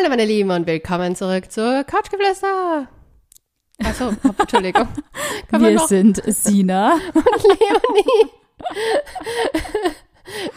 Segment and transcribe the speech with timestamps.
[0.00, 2.88] Hallo meine Lieben und willkommen zurück zur Couchgeflüster.
[3.84, 4.88] Achso, Entschuldigung.
[5.50, 8.30] Kann Wir sind Sina und Leonie.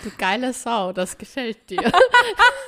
[0.04, 1.92] Du geile Sau, das gefällt dir.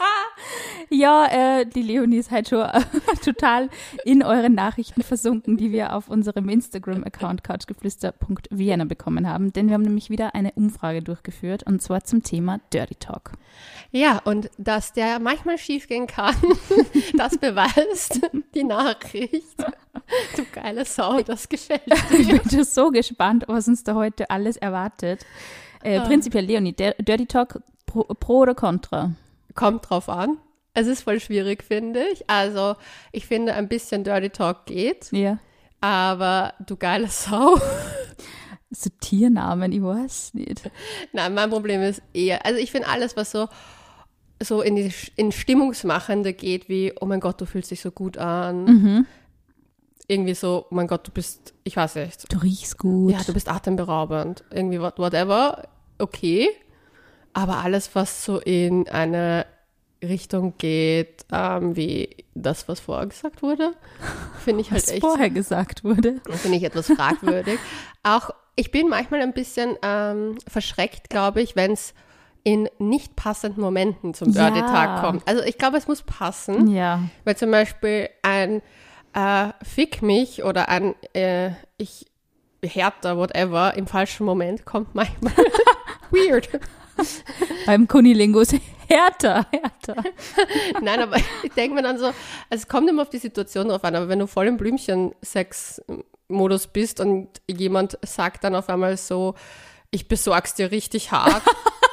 [0.90, 2.66] ja, äh, die Leonie ist halt schon
[3.24, 3.70] total
[4.04, 9.54] in euren Nachrichten versunken, die wir auf unserem Instagram-Account couchgeflüster.vienna bekommen haben.
[9.54, 13.34] Denn wir haben nämlich wieder eine Umfrage durchgeführt und zwar zum Thema Dirty Talk.
[13.92, 16.36] Ja, und dass der manchmal schiefgehen kann,
[17.18, 18.22] das beweist
[18.54, 19.56] die Nachricht.
[20.36, 22.20] Du geile Sau, das gefällt dir.
[22.20, 25.26] Ich bin schon so gespannt, was uns da heute alles erwartet.
[25.84, 29.12] Äh, prinzipiell, Leonie, Dirty Talk pro, pro oder contra?
[29.54, 30.38] Kommt drauf an.
[30.74, 32.30] Es ist voll schwierig, finde ich.
[32.30, 32.76] Also,
[33.14, 35.12] ich finde, ein bisschen Dirty Talk geht.
[35.12, 35.40] Ja.
[35.80, 37.60] Aber du geile Sau.
[38.72, 40.70] So Tiernamen, ich weiß nicht.
[41.14, 43.48] Nein, mein Problem ist eher, also ich finde alles, was so,
[44.42, 48.18] so in die in Stimmungsmachende geht, wie, oh mein Gott, du fühlst dich so gut
[48.18, 48.66] an.
[48.66, 49.06] Mhm.
[50.08, 52.32] Irgendwie so, oh mein Gott, du bist, ich weiß nicht.
[52.34, 53.14] Du riechst gut.
[53.14, 54.44] Ja, du bist atemberaubend.
[54.52, 55.64] Irgendwie whatever
[56.00, 56.50] okay,
[57.34, 59.46] aber alles, was so in eine
[60.04, 63.74] Richtung geht, ähm, wie das, was vorher gesagt wurde,
[64.44, 65.02] finde ich halt was echt.
[65.02, 66.22] vorher gesagt wurde.
[66.32, 67.60] Finde ich etwas fragwürdig.
[68.04, 71.94] Auch ich bin manchmal ein bisschen ähm, verschreckt, glaube ich, wenn es
[72.44, 74.50] in nicht passenden Momenten zum Ja.
[74.52, 75.28] Dirty Tag kommt.
[75.28, 77.02] Also ich glaube, es muss passen, Ja.
[77.24, 78.62] weil zum Beispiel ein
[79.14, 82.06] äh, Fick mich oder ein äh, ich
[82.64, 85.34] härter, whatever, im falschen Moment kommt manchmal
[86.12, 86.50] weird.
[87.66, 88.56] Beim Kunilingo ist
[88.88, 90.04] härter, härter.
[90.82, 92.18] Nein, aber ich denke mir dann so, also
[92.50, 97.00] es kommt immer auf die Situation drauf an, aber wenn du voll im Blümchen-Sex-Modus bist
[97.00, 99.36] und jemand sagt dann auf einmal so,
[99.92, 101.44] ich besorg's dir richtig hart,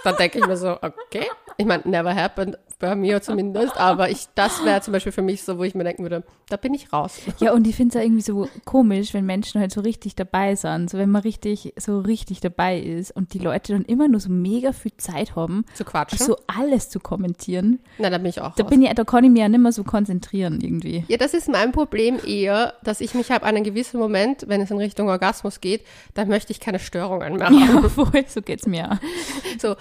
[0.04, 1.26] dann denke ich mir so, okay.
[1.58, 5.42] Ich meine, never happened, bei mir zumindest, aber ich, das wäre zum Beispiel für mich
[5.44, 7.18] so, wo ich mir denken würde, da bin ich raus.
[7.38, 10.54] Ja, und ich finde es ja irgendwie so komisch, wenn Menschen halt so richtig dabei
[10.56, 10.90] sind.
[10.90, 14.28] So, wenn man richtig, so richtig dabei ist und die Leute dann immer nur so
[14.30, 16.18] mega viel Zeit haben, Zu quatschen.
[16.18, 17.78] so alles zu kommentieren.
[17.98, 18.70] Na, da bin ich auch Da raus.
[18.70, 21.04] bin ich, da kann ich mich ja nicht mehr so konzentrieren irgendwie.
[21.08, 24.70] Ja, das ist mein Problem eher, dass ich mich habe, einen gewissen Moment, wenn es
[24.70, 25.82] in Richtung Orgasmus geht,
[26.14, 27.58] dann möchte ich keine Störungen mehr haben.
[27.58, 28.98] Ja, voll, so geht's mir.
[29.60, 29.76] So,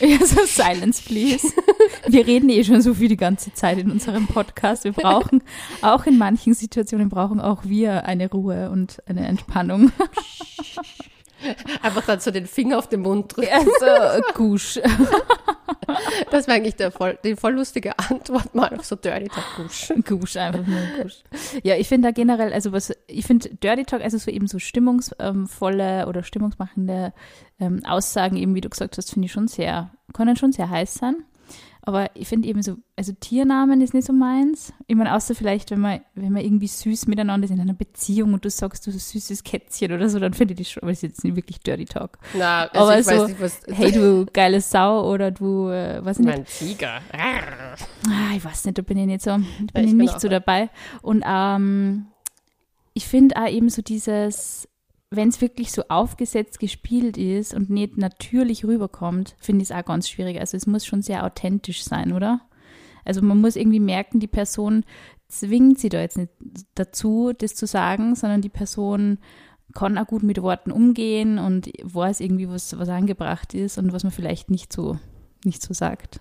[0.00, 1.46] Ja, so silence, please.
[2.08, 4.82] Wir reden eh schon so viel die ganze Zeit in unserem Podcast.
[4.82, 5.42] Wir brauchen,
[5.80, 9.92] auch in manchen Situationen brauchen auch wir eine Ruhe und eine Entspannung.
[11.82, 13.48] einfach dann so den Finger auf den Mund drücken.
[13.52, 14.80] Also, gusch.
[16.30, 19.92] Das wäre eigentlich der voll, die voll lustige Antwort mal auf so Dirty Talk Gusch.
[20.06, 21.22] Gusch, einfach nur Gusch.
[21.62, 24.58] Ja, ich finde da generell, also was, ich finde Dirty Talk, also so eben so
[24.58, 27.12] stimmungsvolle oder stimmungsmachende
[27.60, 30.94] ähm, Aussagen, eben wie du gesagt hast, finde ich schon sehr, können schon sehr heiß
[30.94, 31.16] sein.
[31.84, 34.72] Aber ich finde eben so, also Tiernamen ist nicht so meins.
[34.86, 38.34] Ich meine, außer vielleicht, wenn man, wenn man irgendwie süß miteinander ist in einer Beziehung
[38.34, 40.92] und du sagst, du so süßes Kätzchen oder so, dann finde ich das schon, aber
[40.92, 42.18] das ist jetzt nicht wirklich Dirty Talk.
[42.34, 43.60] Na, also Aber ich so, weiß nicht, was.
[43.66, 47.00] Hey, du geile Sau oder du, äh, ich nicht, mein Tiger.
[47.12, 50.28] Ah, ich weiß nicht, da bin ich nicht so, bin ich ich bin nicht so.
[50.28, 50.70] dabei.
[51.02, 52.06] Und ähm,
[52.94, 54.68] ich finde auch eben so dieses,
[55.14, 59.84] wenn es wirklich so aufgesetzt gespielt ist und nicht natürlich rüberkommt, finde ich es auch
[59.84, 60.40] ganz schwierig.
[60.40, 62.40] Also es muss schon sehr authentisch sein, oder?
[63.04, 64.84] Also man muss irgendwie merken, die Person
[65.28, 66.30] zwingt sie da jetzt nicht
[66.74, 69.18] dazu, das zu sagen, sondern die Person
[69.74, 74.04] kann auch gut mit Worten umgehen und weiß irgendwie, was, was angebracht ist und was
[74.04, 74.98] man vielleicht nicht so,
[75.44, 76.20] nicht so sagt.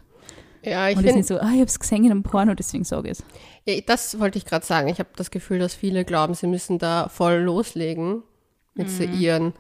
[0.64, 2.56] Ja, ich und ist finde, nicht so, ah, ich habe es gesehen in einem Porno,
[2.56, 3.24] deswegen sage ich es.
[3.66, 4.90] ja, das wollte ich gerade sagen.
[4.90, 8.24] Ich habe das Gefühl, dass viele glauben, sie müssen da voll loslegen
[8.74, 9.14] mit so Mhm.
[9.20, 9.54] ihren,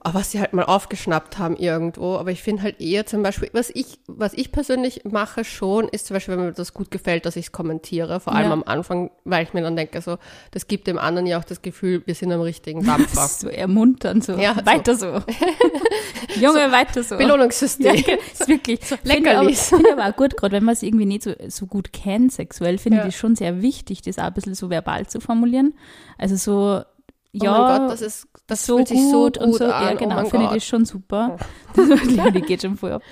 [0.00, 2.16] ah, was sie halt mal aufgeschnappt haben irgendwo.
[2.16, 6.06] Aber ich finde halt eher zum Beispiel, was ich, was ich persönlich mache schon, ist
[6.06, 8.52] zum Beispiel, wenn mir das gut gefällt, dass ich es kommentiere, vor allem Ja.
[8.52, 10.18] am Anfang, weil ich mir dann denke, so,
[10.50, 13.26] das gibt dem anderen ja auch das Gefühl, wir sind am richtigen Dampfer.
[13.28, 14.66] So ermuntern, so, Ja, so.
[14.66, 15.06] weiter so.
[16.40, 17.14] Junge, weiter so.
[17.18, 17.94] Ja, Belohnungssystem.
[18.04, 18.84] genau, ist wirklich.
[18.84, 19.52] So Finde ich aber-.
[19.54, 22.32] Finde ich aber auch gut, gerade wenn man es irgendwie nicht so, so gut kennt
[22.32, 23.04] sexuell, finde Ja.
[23.06, 25.74] ich das schon sehr wichtig, das auch ein bisschen so verbal zu formulieren.
[26.18, 26.93] Also so, Oh
[27.42, 29.70] ja, mein Gott, das ist, das so fühlt sich gut, so gut und so, an.
[29.70, 30.56] ja oh genau, mein finde ich Gott.
[30.56, 31.36] das schon super.
[31.76, 33.02] Die geht schon voll ab.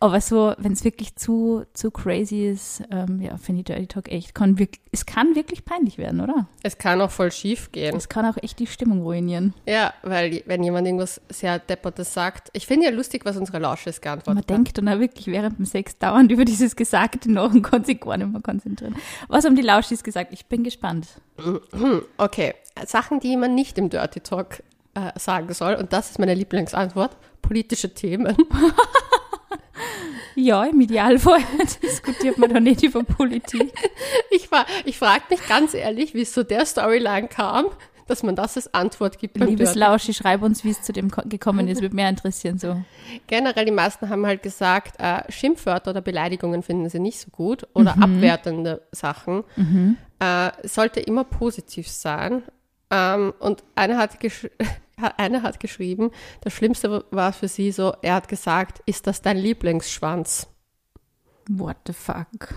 [0.00, 4.12] Aber so, wenn es wirklich zu, zu crazy ist, ähm, ja, finde ich Dirty Talk
[4.12, 6.46] echt, kann wirklich, es kann wirklich peinlich werden, oder?
[6.62, 7.96] Es kann auch voll schief gehen.
[7.96, 9.54] Es kann auch echt die Stimmung ruinieren.
[9.66, 14.02] Ja, weil wenn jemand irgendwas sehr Deppertes sagt, ich finde ja lustig, was unsere Lausches
[14.02, 14.50] geantwortet Man hat.
[14.50, 18.00] denkt dann auch wirklich während dem Sex dauernd über dieses Gesagte nach und kann sich
[18.00, 18.96] gar nicht mehr konzentrieren.
[19.28, 20.32] Was haben die Lauschis gesagt?
[20.34, 21.06] Ich bin gespannt.
[22.16, 22.54] Okay,
[22.86, 24.62] Sachen, die man nicht im Dirty Talk
[24.94, 28.36] äh, sagen soll, und das ist meine Lieblingsantwort, politische Themen.
[30.36, 31.40] Ja, im Idealfall
[31.82, 33.72] diskutiert man doch nicht über Politik.
[34.32, 37.66] Ich, war- ich frage mich ganz ehrlich, wie es zu der Storyline kam,
[38.06, 39.38] dass man das als Antwort gibt.
[39.38, 39.74] Liebes.
[39.74, 41.80] Lauschi, schreib uns, wie es zu dem ko- gekommen ist.
[41.82, 42.82] Würde mehr interessieren so.
[43.26, 47.66] Generell, die meisten haben halt gesagt, äh, Schimpfwörter oder Beleidigungen finden sie nicht so gut
[47.74, 49.44] oder abwertende Sachen.
[50.20, 52.42] Äh, sollte immer positiv sein.
[52.90, 54.48] Ähm, und eine hat, gesch
[55.16, 56.10] eine hat geschrieben,
[56.42, 60.46] das Schlimmste war für sie so, er hat gesagt, ist das dein Lieblingsschwanz?
[61.48, 62.54] What the fuck?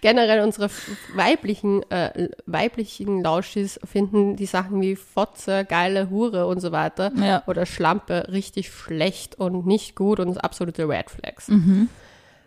[0.00, 0.70] Generell unsere
[1.14, 7.42] weiblichen, äh, weiblichen Lauschis finden die Sachen wie Fotze, geile Hure und so weiter Ja.
[7.46, 11.48] oder Schlampe richtig schlecht und nicht gut und absolute Red Flags.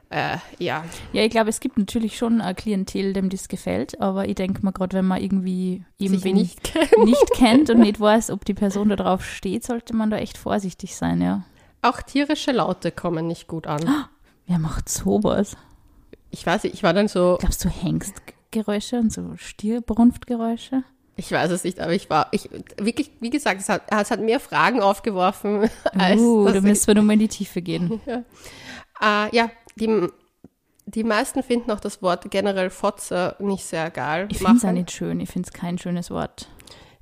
[0.10, 0.84] Äh, ja,
[1.14, 4.62] Ja, ich glaube, es gibt natürlich schon ein Klientel, dem das gefällt, aber ich denke
[4.62, 7.06] mal, gerade wenn man irgendwie eben sich wen nicht kennen.
[7.06, 10.38] nicht kennt und nicht weiß, ob die Person da drauf steht, sollte man da echt
[10.38, 11.44] vorsichtig sein, ja.
[11.82, 13.80] Auch tierische Laute kommen nicht gut an.
[14.48, 15.56] Wer macht sowas?
[16.32, 20.84] Ich weiß nicht, ich war dann so, Glaubst du Hengstgeräusche und so Stierbrunftgeräusche?
[21.18, 24.22] ich weiß es nicht, aber ich war, ich, wirklich, wie gesagt, es hat, es hat
[24.22, 28.02] mehr Fragen aufgeworfen, als Uh, da müssen wir nochmal in die Tiefe gehen.
[29.04, 30.08] Äh, ja, die,
[30.86, 34.28] die meisten finden auch das Wort generell Fotze nicht sehr geil.
[34.30, 36.48] Ich finde es auch nicht schön, ich finde es kein schönes Wort.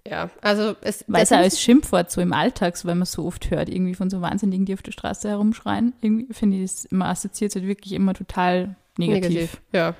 [0.07, 3.11] Ja, also es Weil es muss- als Schimpfwort so im Alltag, so wenn man es
[3.11, 6.71] so oft hört, irgendwie von so Wahnsinnigen, die auf der Straße herumschreien, irgendwie finde ich
[6.71, 9.61] das immer assoziiert halt wirklich immer total negativ.
[9.71, 9.95] Ja.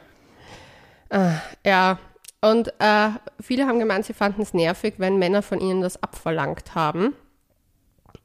[1.10, 1.31] Äh,
[1.66, 2.00] ja.
[2.42, 3.10] Und äh,
[3.42, 7.13] viele haben gemeint, sie fanden es nervig, wenn Männer von ihnen das abverlangt haben.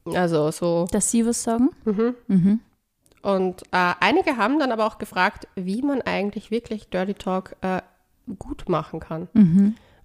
[0.05, 0.87] Also so.
[0.91, 1.71] Dass sie was sagen?
[3.21, 7.81] Und äh, einige haben dann aber auch gefragt, wie man eigentlich wirklich Dirty Talk äh,
[8.37, 9.27] gut machen kann.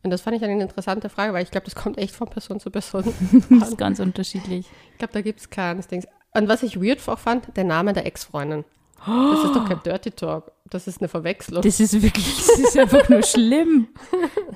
[0.02, 2.60] Und das fand ich eine interessante Frage, weil ich glaube, das kommt echt von Person
[2.60, 3.04] zu Person.
[3.60, 4.66] Das ist ganz unterschiedlich.
[4.92, 6.06] Ich glaube, da gibt es keins Dings.
[6.32, 8.64] Und was ich weird auch fand, der Name der Ex-Freundin.
[9.04, 10.52] Das ist doch kein Dirty Talk.
[10.70, 11.62] Das ist eine Verwechslung.
[11.62, 13.88] Das ist wirklich, das ist einfach nur schlimm.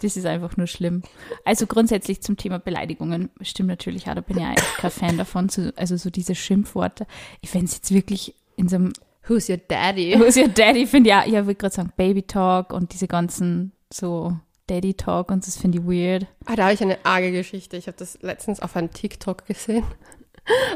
[0.00, 1.02] Das ist einfach nur schlimm.
[1.44, 5.48] Also grundsätzlich zum Thema Beleidigungen stimmt natürlich auch, da bin ich eigentlich kein Fan davon,
[5.48, 7.06] zu, also so diese Schimpfworte.
[7.40, 8.92] Ich fände es jetzt wirklich in so einem,
[9.26, 10.12] Who's your daddy?
[10.12, 13.72] ist your Daddy, finde ich, ja, ich würde gerade sagen Baby Talk und diese ganzen
[13.92, 14.36] so
[14.66, 16.26] Daddy Talk und das finde ich weird.
[16.46, 17.76] Ah, da habe ich eine arge Geschichte.
[17.76, 19.84] Ich habe das letztens auf einem TikTok gesehen.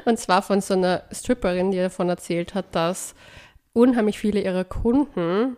[0.04, 3.14] Und zwar von so einer Stripperin, die davon erzählt hat, dass
[3.78, 5.56] unheimlich viele ihrer Kunden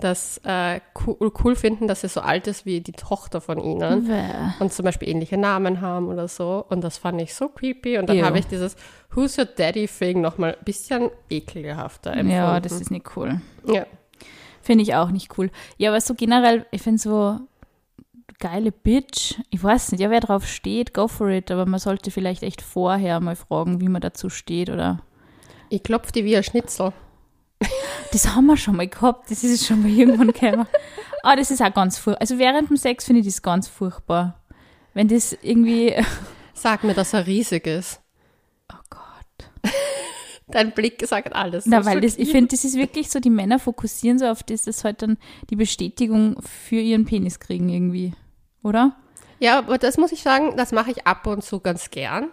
[0.00, 4.32] das äh, cool, finden, dass sie so alt ist wie die Tochter von ihnen Bäh.
[4.58, 6.64] und zum Beispiel ähnliche Namen haben oder so.
[6.68, 7.98] Und das fand ich so creepy.
[7.98, 8.76] Und dann habe ich dieses
[9.14, 12.34] Who's your daddy Thing nochmal ein bisschen ekelhafter empfunden.
[12.34, 13.40] Ja, das ist nicht cool.
[13.66, 13.86] Ja.
[14.62, 15.50] Finde ich auch nicht cool.
[15.76, 17.40] Ja, aber so generell, ich finde so
[18.38, 22.10] geile Bitch, ich weiß nicht, ja, wer drauf steht, go for it, aber man sollte
[22.10, 25.00] vielleicht echt vorher mal fragen, wie man dazu steht oder.
[25.68, 26.92] Ich klopfe die wie ein Schnitzel.
[28.12, 30.66] Das haben wir schon mal gehabt, das ist schon mal irgendwann gekommen.
[31.22, 32.20] Aber das ist auch ganz furchtbar.
[32.20, 34.40] Also während dem Sex finde ich das ganz furchtbar.
[34.94, 35.94] Wenn das irgendwie.
[36.54, 38.00] Sag mir, dass er riesig ist.
[38.72, 39.72] Oh Gott.
[40.48, 41.66] Dein Blick sagt alles.
[41.66, 44.64] Na, weil das, ich finde, das ist wirklich so, die Männer fokussieren so auf das,
[44.64, 45.16] dass halt dann
[45.48, 48.12] die Bestätigung für ihren Penis kriegen irgendwie.
[48.64, 48.96] Oder?
[49.38, 52.28] Ja, aber das muss ich sagen, das mache ich ab und zu ganz gern,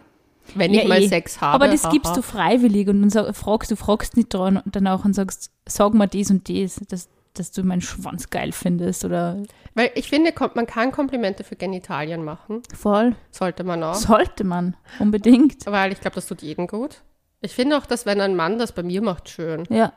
[0.54, 1.08] wenn Ja, ich mal eh.
[1.08, 1.54] Sex habe.
[1.54, 1.92] Aber das haha.
[1.92, 5.50] gibst du freiwillig und dann fragst du, fragst nicht dran und dann auch und sagst,
[5.66, 9.42] sag mal das und das, dass, dass du meinen Schwanz geil findest oder
[9.74, 12.62] Weil ich finde, man kann Komplimente für Genitalien machen.
[12.74, 13.14] voll.
[13.30, 13.94] Sollte man auch.
[13.94, 15.66] Sollte man, unbedingt.
[15.66, 17.02] Weil ich glaube, das tut jedem gut.
[17.40, 19.62] Ich finde auch, dass wenn ein Mann das bei mir macht, schön.
[19.70, 19.92] Ja,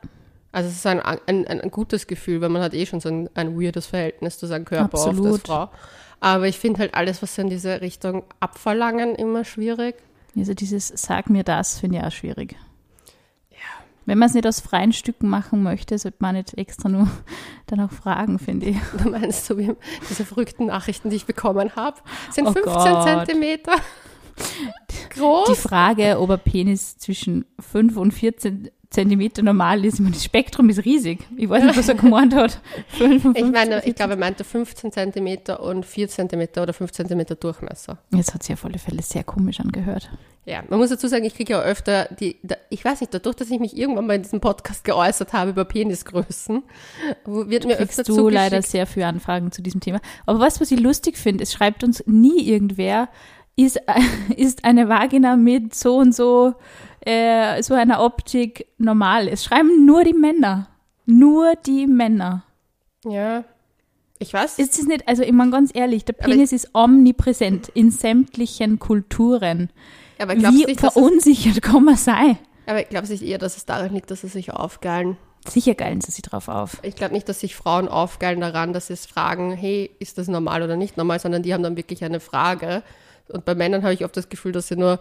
[0.51, 3.29] Also es ist ein, ein, ein, gutes Gefühl, weil man hat eh schon so ein,
[3.33, 5.47] ein weirdes Verhältnis zu seinem Körper oft als Absolut.
[5.47, 5.69] Frau.
[6.19, 9.95] Aber ich finde halt alles, was in diese Richtung abverlangen, immer schwierig.
[10.35, 12.55] Also dieses Sag mir das finde ich auch schwierig.
[14.05, 17.07] Wenn man es nicht aus freien Stücken machen möchte, sollte man nicht extra nur
[17.67, 18.77] danach fragen, finde ich.
[19.03, 19.73] Du meinst so wie
[20.09, 21.97] diese verrückten Nachrichten, die ich bekommen habe,
[22.31, 23.03] sind Oh 15 Gott.
[23.03, 23.75] Zentimeter
[25.11, 25.49] groß.
[25.49, 30.25] Die Frage, ob ein Penis zwischen 5 und 14 Zentimeter normal ist, ich meine, das
[30.25, 31.19] Spektrum ist riesig.
[31.37, 32.59] Ich weiß nicht, was er gemeint hat.
[32.97, 37.35] 55, Ich meine, ich glaube, er meinte 15 Zentimeter und 4 Zentimeter oder 5 Zentimeter
[37.35, 37.99] Durchmesser.
[38.13, 40.09] Jetzt hat sich auf alle Fälle sehr komisch angehört.
[40.43, 42.35] Ja, man muss dazu sagen, ich kriege ja öfter die,
[42.69, 45.63] ich weiß nicht, dadurch, dass ich mich irgendwann mal in diesem Podcast geäußert habe über
[45.63, 46.61] Penisgrößen,
[47.25, 50.01] wird mir öfter du leider sehr viele Anfragen zu diesem Thema.
[50.25, 53.07] Aber was, was ich lustig finde, es schreibt uns nie irgendwer,
[53.55, 53.79] ist,
[54.35, 56.55] ist eine Vagina mit so und so,
[57.05, 59.27] äh, so einer Optik normal.
[59.27, 60.67] Es schreiben nur die Männer.
[61.05, 62.43] Nur die Männer.
[63.03, 63.43] Ja,
[64.21, 64.59] ich weiß.
[64.59, 69.71] Ist es nicht, also ich meine ganz ehrlich, der Penis ist omnipräsent in sämtlichen Kulturen.
[70.19, 72.37] aber glaubst du Wie nicht, verunsichert kann man sein?
[72.67, 75.17] Aber ich glaube sich eher, dass es daran liegt, dass sie sich aufgeilen.
[75.47, 76.77] Sicher geilen sie sich drauf auf.
[76.83, 80.27] Ich glaube nicht, dass sich Frauen aufgeilen daran, dass sie es fragen, hey, ist das
[80.27, 82.83] normal oder nicht normal, sondern die haben dann wirklich eine Frage.
[83.27, 84.99] Und bei Männern habe ich oft das Gefühl, dass sie nur,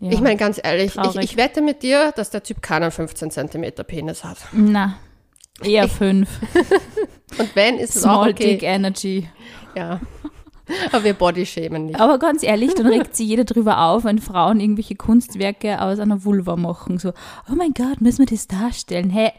[0.00, 0.12] Ja.
[0.12, 3.82] ich meine ganz ehrlich, ich, ich wette mit dir, dass der Typ keinen 15 Zentimeter
[3.82, 4.38] Penis hat.
[4.52, 4.98] Na,
[5.62, 6.28] eher fünf.
[7.38, 8.52] Und wenn, ist es auch Small okay.
[8.52, 9.28] Dick Energy.
[9.74, 10.00] Ja.
[10.92, 12.00] Aber wir bodyshamen nicht.
[12.00, 16.24] Aber ganz ehrlich, dann regt sich jeder drüber auf, wenn Frauen irgendwelche Kunstwerke aus einer
[16.24, 16.98] Vulva machen.
[16.98, 17.10] So,
[17.50, 19.10] oh mein Gott, müssen wir das darstellen?
[19.10, 19.30] Hey,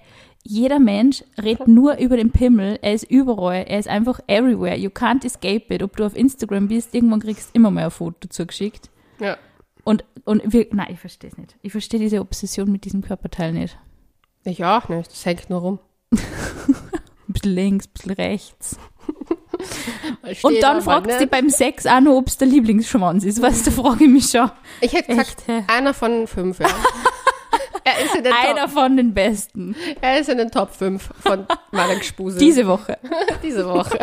[0.43, 2.79] jeder Mensch redet nur über den Pimmel.
[2.81, 3.65] Er ist überall.
[3.67, 4.77] Er ist einfach everywhere.
[4.77, 5.83] You can't escape it.
[5.83, 8.89] Ob du auf Instagram bist, irgendwann kriegst du immer mehr ein Foto zugeschickt.
[9.19, 9.37] Ja.
[9.87, 11.55] Und, und wir, nein, ich verstehe es nicht.
[11.61, 13.77] Ich verstehe diese Obsession mit diesem Körperteil nicht.
[14.43, 15.09] Ich auch nicht.
[15.09, 15.79] Das hängt nur rum.
[16.11, 16.19] Ein
[17.27, 18.77] bisschen links, ein bisschen rechts.
[20.43, 21.21] Und dann fragst du nicht.
[21.21, 23.41] dich beim Sex auch noch, ob es der Lieblingsschwanz ist.
[23.41, 24.51] Weißt du, frage ich mich schon.
[24.81, 25.63] Ich hätte gesagt, Echt, hä?
[25.67, 26.67] einer von fünf, ja.
[27.87, 29.75] er, ist in den Einer Top, von den Besten.
[30.01, 32.37] er ist in den Top 5 von meiner Gespuse.
[32.37, 32.97] Diese Woche.
[33.43, 33.99] Diese Woche.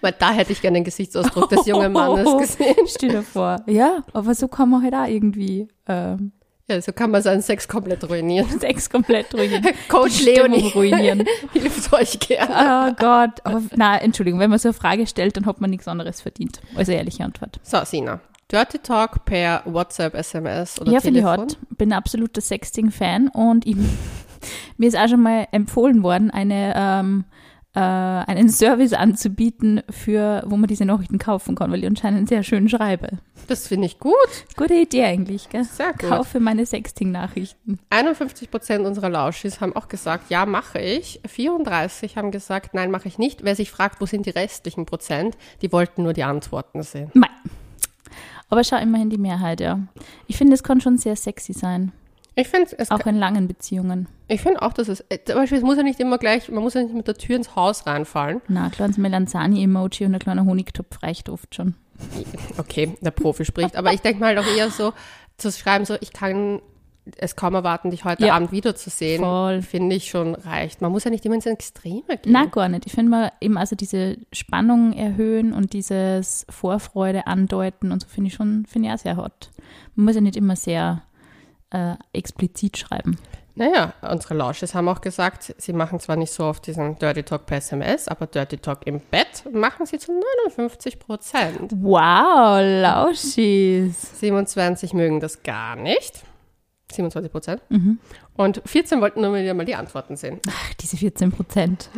[0.00, 2.76] Weil da hätte ich gerne den Gesichtsausdruck des jungen Mannes gesehen.
[2.86, 3.56] Stell dir vor.
[3.66, 6.32] Ja, aber so kann man halt auch irgendwie ähm,
[6.68, 8.48] Ja, so kann man seinen Sex komplett ruinieren.
[8.60, 9.66] Sex komplett ruinieren.
[9.88, 11.24] Coach Leonie ruinieren.
[11.52, 12.90] hilft euch gerne.
[12.90, 13.40] Oh Gott.
[13.44, 16.60] Aber na, Entschuldigung, wenn man so eine Frage stellt, dann hat man nichts anderes verdient.
[16.74, 17.58] Also ehrliche Antwort.
[17.62, 18.20] So, Sina.
[18.50, 21.44] Dirty Talk per WhatsApp, SMS oder ja, finde ich Telefon.
[21.44, 21.58] hot.
[21.78, 23.76] Bin ein absoluter Sexting-Fan und ich,
[24.76, 27.24] mir ist auch schon mal empfohlen worden, eine, ähm,
[27.76, 32.42] äh, einen Service anzubieten, für, wo man diese Nachrichten kaufen kann, weil ich anscheinend sehr
[32.42, 33.18] schön schreibe.
[33.46, 34.14] Das finde ich gut.
[34.56, 35.62] Gute Idee eigentlich, gell?
[35.62, 36.08] Sehr gut.
[36.08, 37.78] Kaufe meine Sexting-Nachrichten.
[37.90, 41.20] 51 Prozent unserer Lauschis haben auch gesagt, ja, mache ich.
[41.24, 43.44] 34 haben gesagt, nein, mache ich nicht.
[43.44, 47.12] Wer sich fragt, wo sind die restlichen Prozent, die wollten nur die Antworten sehen.
[47.14, 47.28] Mei.
[48.48, 49.80] Aber schau immerhin die Mehrheit, ja.
[50.26, 51.92] Ich finde, es kann schon sehr sexy sein.
[52.34, 54.08] Ich finde es Auch in langen Beziehungen.
[54.28, 56.62] Ich finde auch, dass es, äh, zum Beispiel, es muss ja nicht immer gleich, man
[56.62, 58.40] muss ja nicht mit der Tür ins Haus reinfallen.
[58.48, 61.74] Na, ein kleines Melanzani-Emoji und ein kleiner Honigtopf reicht oft schon.
[62.56, 63.76] Okay, der Profi spricht.
[63.76, 64.92] Aber ich denke mal doch eher so,
[65.36, 66.60] zu schreiben, so, ich kann
[67.16, 68.34] es kaum erwarten, dich heute Ja.
[68.36, 69.22] Abend wiederzusehen.
[69.22, 69.62] Voll.
[69.62, 70.80] Finde ich schon reicht.
[70.80, 72.32] Man muss ja nicht immer ins Extreme gehen.
[72.32, 72.86] Na, gar nicht.
[72.86, 78.28] Ich finde mal eben also diese Spannung erhöhen und dieses Vorfreude andeuten und so finde
[78.28, 79.50] ich schon, finde ich auch sehr hot.
[79.94, 81.02] Man muss ja nicht immer sehr
[81.70, 83.16] äh, explizit schreiben.
[83.56, 87.46] Naja, unsere Lausches haben auch gesagt, sie machen zwar nicht so oft diesen Dirty Talk
[87.46, 90.12] per SMS, aber Dirty Talk im Bett machen sie zu
[90.46, 91.72] 59 Prozent.
[91.76, 94.18] Wow, Lauschis.
[94.20, 96.22] 27 mögen das gar nicht.
[96.92, 97.62] 27 Prozent.
[97.68, 97.98] Mhm.
[98.36, 100.40] Und 14 wollten nur wieder mal die Antworten sehen.
[100.48, 101.90] Ach, diese 14 Prozent.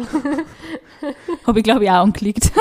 [1.46, 2.50] Habe ich, glaube ich, auch angeklickt.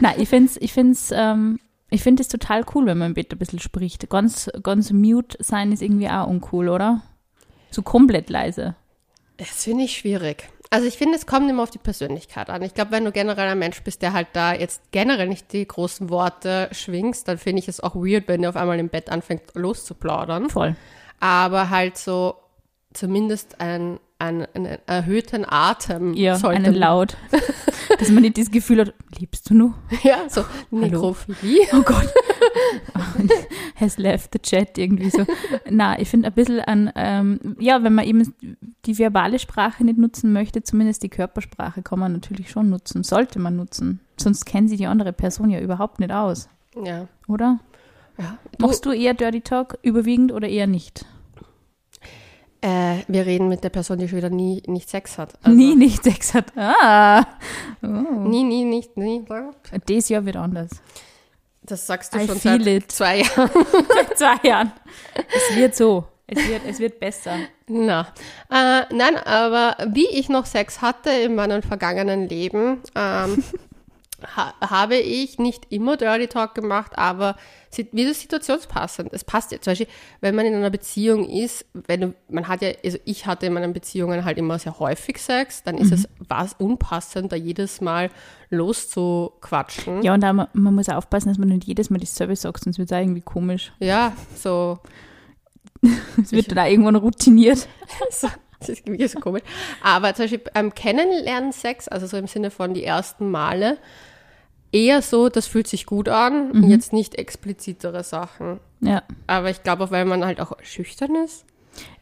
[0.00, 1.58] Nein, ich finde es ich find's, ähm,
[1.90, 4.08] ich find total cool, wenn man im Bett ein bisschen spricht.
[4.08, 7.02] Ganz, ganz mute sein ist irgendwie auch uncool, oder?
[7.70, 8.76] So komplett leise.
[9.36, 10.48] Das finde ich schwierig.
[10.72, 12.62] Also ich finde, es kommt immer auf die Persönlichkeit an.
[12.62, 15.68] Ich glaube, wenn du generell ein Mensch bist, der halt da jetzt generell nicht die
[15.68, 19.10] großen Worte schwingst, dann finde ich es auch weird, wenn der auf einmal im Bett
[19.10, 20.48] anfängt loszuplaudern.
[20.48, 20.74] Voll.
[21.20, 22.36] Aber halt so
[22.94, 27.16] zumindest ein, ein, einen erhöhten Atem Ja, sollte einen laut.
[27.98, 29.74] Dass man nicht das Gefühl hat, liebst du noch?
[30.02, 31.66] Ja, so Nekrophilie.
[31.72, 32.08] Oh Gott.
[33.76, 35.24] Has left the chat irgendwie so.
[35.68, 38.34] Na, ich finde ein bisschen an, ähm, ja, wenn man eben
[38.86, 43.38] die verbale Sprache nicht nutzen möchte, zumindest die Körpersprache kann man natürlich schon nutzen, sollte
[43.38, 44.00] man nutzen.
[44.16, 46.48] Sonst kennen sie die andere Person ja überhaupt nicht aus,
[46.82, 47.08] Ja.
[47.28, 47.58] oder?
[48.18, 48.38] ja.
[48.58, 51.04] Du, Machst du eher Dirty Talk überwiegend oder eher nicht?
[52.62, 55.34] Äh, wir reden mit der Person, die schon wieder nie nicht Sex hat.
[55.42, 56.46] Also, Nie nicht Sex hat.
[56.56, 57.24] Ah,
[57.80, 59.24] Nie, nie, nicht, nie.
[59.86, 60.70] das Jahr wird anders.
[61.64, 62.90] Das sagst du I schon seit it.
[62.90, 63.50] zwei Jahren.
[63.94, 64.72] Seit zwei Jahren.
[65.50, 66.04] Es wird so.
[66.26, 67.36] Es wird, es wird besser.
[67.68, 68.08] Na,
[68.50, 73.44] äh, nein, aber wie ich noch Sex hatte in meinem vergangenen Leben, ähm,
[74.36, 77.36] ha habe ich nicht immer Dirty Talk gemacht, aber
[77.92, 79.12] wie das situationspassend.
[79.12, 79.86] Es passt ja zum Beispiel,
[80.20, 83.54] wenn man in einer Beziehung ist, wenn du, man hat ja, also ich hatte in
[83.54, 88.10] meinen Beziehungen halt immer sehr häufig Sex, dann ist es was unpassend, da jedes Mal
[88.50, 90.02] loszuquatschen.
[90.02, 92.78] Ja, und da, man, man muss aufpassen, dass man nicht jedes Mal dasselbe sagt, sonst
[92.78, 93.72] wird es irgendwie komisch.
[93.80, 94.78] Ja, so
[96.20, 97.66] Es wird dann auch irgendwann routiniert.
[98.10, 99.42] so, das ist wirklich so komisch.
[99.82, 103.78] Aber zum Beispiel beim Kennenlernen Sex, also so im Sinne von die ersten Male,
[104.72, 106.70] eher so, das fühlt sich gut an, Mhm.
[106.70, 108.58] jetzt nicht explizitere Sachen.
[108.80, 109.02] Ja.
[109.26, 111.44] Aber ich glaube auch, weil man halt auch schüchtern ist.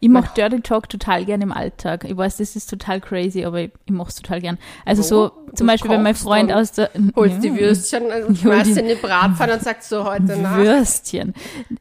[0.00, 2.02] Ich mache Dirty Talk total gern im Alltag.
[2.02, 4.58] Ich weiß, das ist total crazy, aber ich, ich mache es total gern.
[4.84, 6.90] Also so Oh, zum Beispiel, wenn mein Freund aus der...
[7.14, 7.56] Holst die Ja.
[7.56, 10.56] Würstchen und Ja, die- schmeißt in die Bratpfanne und sagst so heute Nacht.
[10.58, 11.34] Würstchen.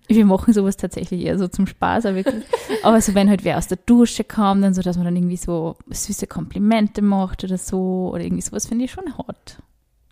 [0.07, 2.43] Wir machen sowas tatsächlich eher so zum Spaß, aber wirklich.
[2.83, 5.37] Aber so, wenn halt wer aus der Dusche kam, dann so, dass man dann irgendwie
[5.37, 9.57] so süße Komplimente macht oder so oder irgendwie sowas, finde ich schon hot.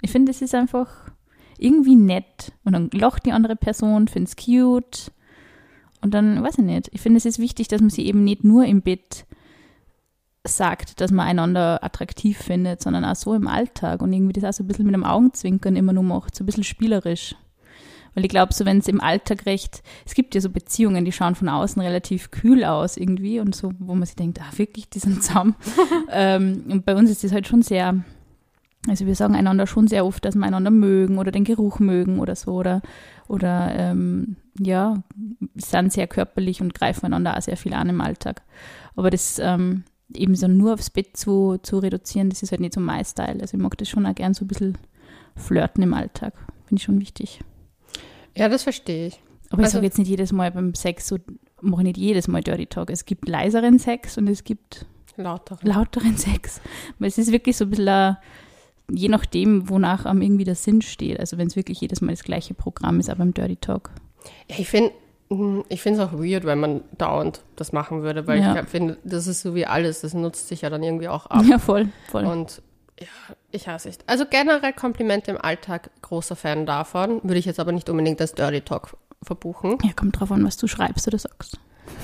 [0.02, 0.90] Ich finde, das ist einfach
[1.58, 2.52] irgendwie nett.
[2.64, 5.12] Und dann lacht die andere Person, findet es cute.
[6.02, 8.44] Und dann, weiß ich nicht, ich finde, es ist wichtig, dass man sie eben nicht
[8.44, 9.26] nur im Bett
[10.46, 14.54] sagt, dass man einander attraktiv findet, sondern auch so im Alltag und irgendwie das auch
[14.54, 17.36] so ein bisschen mit einem Augenzwinkern immer nur macht, so ein bisschen spielerisch.
[18.14, 21.12] Weil ich glaube, so wenn es im Alltag recht, es gibt ja so Beziehungen, die
[21.12, 24.90] schauen von außen relativ kühl aus irgendwie und so, wo man sich denkt, ah wirklich,
[24.90, 25.56] die sind zusammen.
[26.12, 28.04] ähm, und bei uns ist das halt schon sehr,
[28.88, 32.20] also wir sagen einander schon sehr oft, dass wir einander mögen oder den Geruch mögen
[32.20, 32.82] oder so oder,
[33.28, 35.04] oder ähm, ja,
[35.56, 38.42] sind sehr körperlich und greifen einander auch sehr viel an im Alltag.
[38.96, 42.74] Aber das ähm, eben so nur aufs Bett zu, zu reduzieren, das ist halt nicht
[42.74, 43.40] so mein Style.
[43.42, 44.78] Also ich mag das schon auch gern so ein bisschen
[45.36, 46.34] flirten im Alltag.
[46.66, 47.42] Finde ich schon wichtig.
[48.36, 49.20] Ja, das verstehe ich.
[49.50, 51.18] Aber ich Also- sage jetzt nicht jedes Mal beim Sex so,
[51.62, 52.90] mache nicht jedes Mal Dirty Talk.
[52.90, 55.58] Es gibt leiseren Sex und es gibt Lauter.
[55.62, 56.62] lauteren Sex.
[57.00, 58.18] Weil es ist wirklich so ein bisschen, ein,
[58.92, 61.20] je nachdem, wonach am irgendwie der Sinn steht.
[61.20, 63.90] Also wenn es wirklich jedes Mal das gleiche Programm ist, aber im Dirty Talk.
[64.48, 64.92] Ich finde
[65.68, 68.62] ich finde es auch weird, wenn man dauernd das machen würde, weil Ja.
[68.62, 71.44] ich finde, das ist so wie alles, das nutzt sich ja dann irgendwie auch ab.
[71.50, 72.24] Ja, voll, voll.
[72.26, 72.62] Und
[72.98, 73.08] ja,
[73.52, 73.98] ich hasse es.
[74.08, 77.20] Also generell Komplimente im Alltag, großer Fan davon.
[77.24, 79.78] Würde ich jetzt aber nicht unbedingt als Dirty Talk verbuchen.
[79.84, 81.60] ja, kommt drauf an, was du schreibst oder sagst.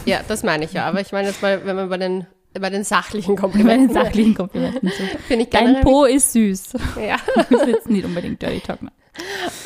[0.06, 0.86] Ja, das meine ich ja.
[0.86, 2.28] Aber ich meine jetzt mal, wenn man bei den,
[2.60, 3.88] bei den sachlichen Bei Komplimenten.
[3.90, 4.90] den sachlichen Komplimenten.
[4.90, 5.04] So.
[5.28, 5.82] Finde ich Dein.
[5.82, 6.74] Po ist süß.
[7.06, 7.18] Ja.
[7.36, 8.82] Das ist jetzt nicht unbedingt Dirty Talk.
[8.82, 8.92] Ne?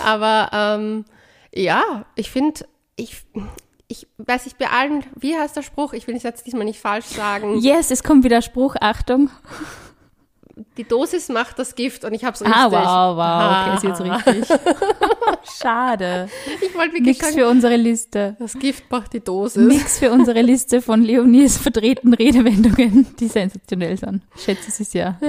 [0.04, 1.06] Aber ähm,
[1.54, 2.66] ja, ich finde,
[2.96, 3.24] ich,
[3.88, 5.94] ich weiß nicht, bei allen, wie heißt der Spruch?
[5.94, 7.60] Ich will es jetzt diesmal nicht falsch sagen.
[7.60, 9.30] Yes, es kommt wieder Spruch, Achtung.
[10.78, 12.56] Die Dosis macht das Gift und ich habe es richtig.
[12.58, 14.16] Ah, wow, wow, okay, ist jetzt Ah.
[14.32, 14.60] richtig.
[15.62, 16.30] Schade.
[16.62, 18.36] Ich wollte wirklich Nichts für unsere Liste.
[18.40, 19.68] das Gift macht die Dosis.
[19.68, 24.22] Nix für unsere Liste von Leonies vertreten Redewendungen, die sensationell sind.
[24.38, 25.18] Schätze es ist ja.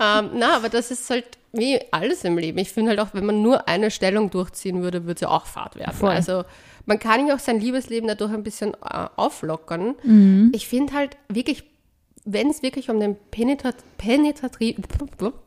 [0.00, 2.58] Ähm, na, aber das ist halt wie alles im Leben.
[2.58, 5.46] Ich finde halt auch, wenn man nur eine Stellung durchziehen würde, würde es ja auch
[5.46, 5.92] Fahrt werden.
[5.94, 6.10] Voll.
[6.10, 6.44] Also
[6.86, 9.96] man kann ja auch sein Liebesleben dadurch ein bisschen äh, auflockern.
[10.04, 10.52] Mhm.
[10.54, 11.64] Ich finde halt wirklich,
[12.24, 14.76] wenn es wirklich um den penetrat penetratri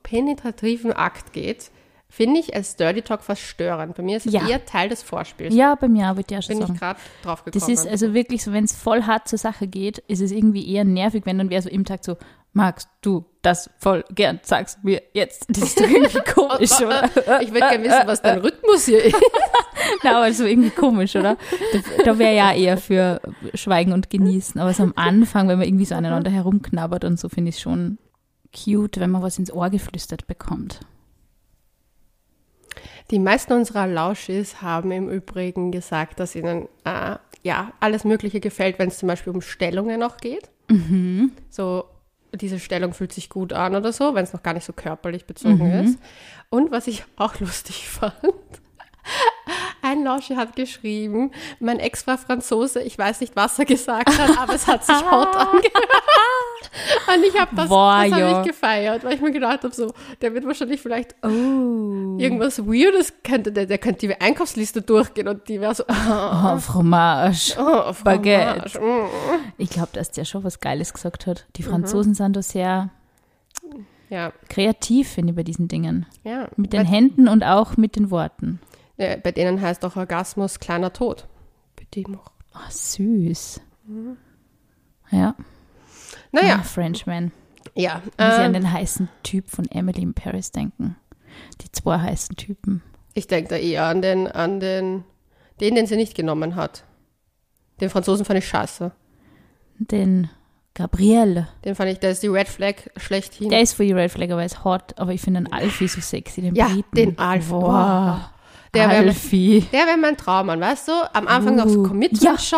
[0.03, 1.69] penetrativen Akt geht,
[2.09, 3.95] finde ich als Dirty Talk fast störend.
[3.95, 4.47] Bei mir ist es Ja.
[4.47, 5.53] eher Teil des Vorspiels.
[5.55, 6.79] Ja, bei mir würde ich auch schon Bin ich sagen.
[6.79, 7.73] gerade drauf Das gekommen.
[7.73, 10.83] ist also wirklich so, wenn es voll hart zur Sache geht, ist es irgendwie eher
[10.83, 12.17] nervig, wenn dann wer so im Tag so,
[12.53, 15.47] magst du das voll gern, sag's mir jetzt.
[15.49, 17.09] Das ist irgendwie komisch, oder?
[17.41, 19.15] ich würde gerne wissen, was dein Rhythmus hier ist.
[20.03, 21.37] Na, aber so irgendwie komisch, oder?
[21.73, 23.21] Da, da wäre ja eher für
[23.53, 24.59] Schweigen und Genießen.
[24.59, 27.97] Aber so am Anfang, wenn man irgendwie so aneinander herumknabbert und so, finde ich schon
[28.53, 30.81] cute, wenn man was ins Ohr geflüstert bekommt.
[33.11, 38.79] Die meisten unserer Lauschis haben im Übrigen gesagt, dass ihnen äh, ja alles Mögliche gefällt,
[38.79, 40.49] wenn es zum Beispiel um Stellungen noch geht.
[41.49, 41.85] So,
[42.33, 45.25] diese Stellung fühlt sich gut an oder so, wenn es noch gar nicht so körperlich
[45.25, 45.99] bezogen ist.
[46.49, 48.15] Und was ich auch lustig fand,
[49.83, 54.37] ein Lauschi hat geschrieben, mein Ex war Franzose, ich weiß nicht, was er gesagt hat,
[54.39, 55.73] aber es hat sich hot angehört.
[57.15, 59.93] Und ich habe das, Boah, das hab ich gefeiert, weil ich mir gedacht habe, so,
[60.21, 61.27] der wird wahrscheinlich vielleicht Oh.
[62.17, 67.55] irgendwas Weirdes könnte, der, der könnte die Einkaufsliste durchgehen und die wäre so, Oh, Fromage.
[67.59, 68.69] oh, Baguette.
[68.69, 69.51] Fromage, mm.
[69.57, 71.45] Ich glaube, dass der schon was Geiles gesagt hat.
[71.57, 72.89] Die Franzosen sind da sehr
[74.09, 76.05] Ja, kreativ, finde ich, bei diesen Dingen.
[76.23, 76.47] ja.
[76.55, 78.59] Mit den Händen und auch mit den Worten.
[78.97, 81.27] Ja, bei denen heißt auch Orgasmus kleiner Tod.
[81.75, 82.31] Bitte noch.
[82.55, 83.61] Oh, süß.
[85.11, 85.35] Ja.
[86.31, 87.31] Naja, Ah, Frenchman.
[87.75, 87.95] ja.
[87.95, 90.95] Muss ich an Ähm, den heißen Typ von Emily in Paris denken.
[91.61, 92.81] Die zwei heißen Typen.
[93.15, 95.03] ich denke da eher an den, an den,
[95.59, 96.83] den, den sie nicht genommen hat.
[97.81, 98.91] Den Franzosen fand ich scheiße.
[99.79, 100.29] Den
[100.75, 101.47] Gabriel.
[101.65, 103.49] Den fand ich, der ist die Red Flag schlechthin.
[103.49, 104.97] Der ist für die Red Flag, aber er ist hot.
[104.99, 106.95] Aber ich finde den Alfie so sexy, den Ja, Briten.
[106.95, 107.51] den Alfie.
[107.51, 108.19] Wow.
[108.73, 109.65] Der wär- Alfie.
[109.71, 110.91] Der wäre mein Traummann, weißt du?
[111.13, 112.57] Am Anfang noch so Uh, Commitment scheu.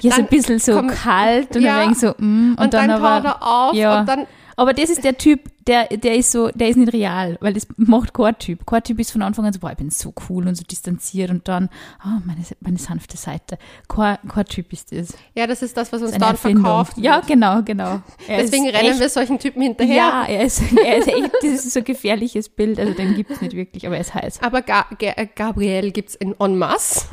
[0.00, 2.74] Ja, so dann ein bisschen so komm- kalt und ja, dann so, mm, und, Und,
[2.74, 4.00] dann, aber, taucht er auf ja.
[4.00, 4.26] und dann
[4.56, 7.66] Aber das ist der Typ, der, der ist so, der ist nicht real, weil das
[7.76, 8.66] macht kein Typ.
[8.66, 11.30] Kein Typ ist von Anfang an so, boah, ich bin so cool und so distanziert
[11.30, 11.68] und dann,
[12.04, 13.58] oh, meine, meine sanfte Seite.
[13.88, 15.08] Kein, kein Typ ist das.
[15.34, 16.62] Ja, das ist das, was uns Das dann Erfindung.
[16.62, 18.00] verkauft Ja, genau, genau.
[18.28, 19.96] Er Deswegen rennen echt, wir solchen Typen hinterher.
[19.96, 23.30] Ja, er ist, er ist echt, das ist so ein gefährliches Bild, also den gibt
[23.32, 24.42] es nicht wirklich, aber er ist heiß.
[24.42, 27.06] Aber Ga Ga Gabriel gibt es in en masse.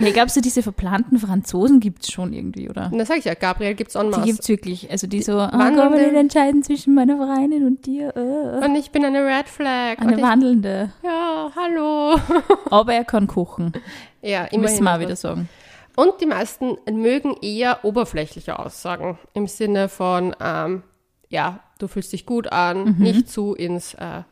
[0.00, 2.90] Ja, ich glaube, so diese verplanten Franzosen gibt es schon irgendwie, oder?
[2.92, 4.22] Dann sage ich ja, Gabriel gibt es en Die masse.
[4.24, 4.90] gibt es wirklich.
[4.90, 7.91] Also die so, ah, kann man nicht entscheiden zwischen meiner Freundin und dir?
[8.00, 8.64] Äh.
[8.64, 9.98] Und ich bin eine Red Flag.
[10.00, 10.92] Eine ich, wandelnde.
[11.02, 12.18] ja, hallo.
[12.70, 13.72] Aber er kann kochen.
[14.20, 14.84] ja, Muss immerhin.
[14.84, 15.08] man auch etwas.
[15.08, 15.48] wieder sagen.
[15.94, 20.82] Und die meisten mögen eher oberflächliche Aussagen im Sinne von, ähm,
[21.28, 24.22] ja, du fühlst dich gut an, nicht zu ins, äh,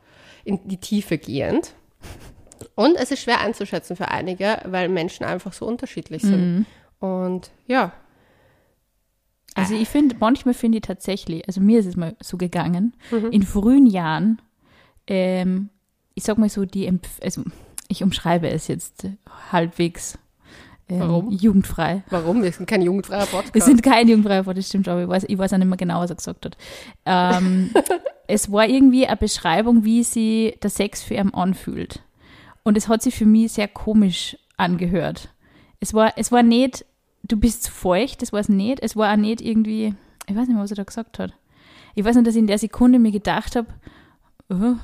[0.45, 1.75] in die Tiefe gehend.
[2.75, 6.67] Und es ist schwer einzuschätzen für einige, weil Menschen einfach so unterschiedlich sind.
[6.99, 7.93] Und ja,
[9.55, 12.95] Also ich finde, manchmal finde ich tatsächlich, also mir ist es mal so gegangen,
[13.31, 14.41] in frühen Jahren,
[15.07, 15.71] ähm,
[16.15, 16.91] ich sag mal so, die,
[17.23, 17.43] also
[17.89, 19.09] ich umschreibe es jetzt
[19.51, 20.19] halbwegs
[20.91, 21.31] ähm, Warum?
[21.31, 22.03] jugendfrei.
[22.11, 22.43] warum?
[22.43, 23.55] Wir sind kein jugendfreier Podcast.
[23.55, 25.77] Wir sind kein jugendfreier Podcast, das stimmt, aber ich weiß, ich weiß auch nicht mehr
[25.77, 26.57] genau, was er gesagt hat.
[27.07, 27.71] Ähm,
[28.27, 32.03] es war irgendwie eine Beschreibung, wie sie der Sex für ihn anfühlt.
[32.63, 35.33] Und es hat sich für mich sehr komisch angehört.
[35.79, 36.85] Es war, es war nicht,
[37.23, 38.81] du bist feucht, das war es nicht.
[38.83, 39.95] Es war auch nicht irgendwie,
[40.27, 41.33] ich weiß nicht mehr, was er da gesagt hat.
[41.95, 43.69] Ich weiß nicht, dass ich in der Sekunde mir gedacht habe,
[44.49, 44.77] oh,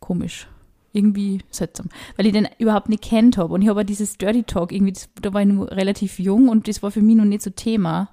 [0.00, 0.48] komisch.
[0.94, 1.88] Irgendwie seltsam.
[2.16, 3.54] Weil ich den überhaupt nicht kennt habe.
[3.54, 6.68] Und ich habe dieses Dirty Talk, irgendwie, das, da war ich nur relativ jung und
[6.68, 8.10] das war für mich noch nicht so Thema.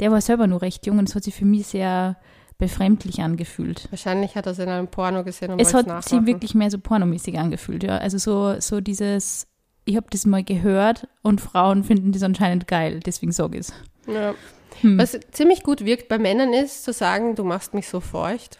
[0.00, 2.16] Der war selber nur recht jung und es hat sich für mich sehr
[2.58, 3.86] befremdlich angefühlt.
[3.90, 6.78] Wahrscheinlich hat er es in einem Porno gesehen und Es hat sich wirklich mehr so
[6.78, 7.98] pornomäßig angefühlt, ja.
[7.98, 9.46] Also so, so dieses,
[9.86, 13.72] ich habe das mal gehört und Frauen finden das anscheinend geil, deswegen sage ich es.
[14.12, 14.34] Ja.
[14.82, 14.98] Hm.
[14.98, 18.58] Was ziemlich gut wirkt bei Männern ist, zu sagen, du machst mich so feucht.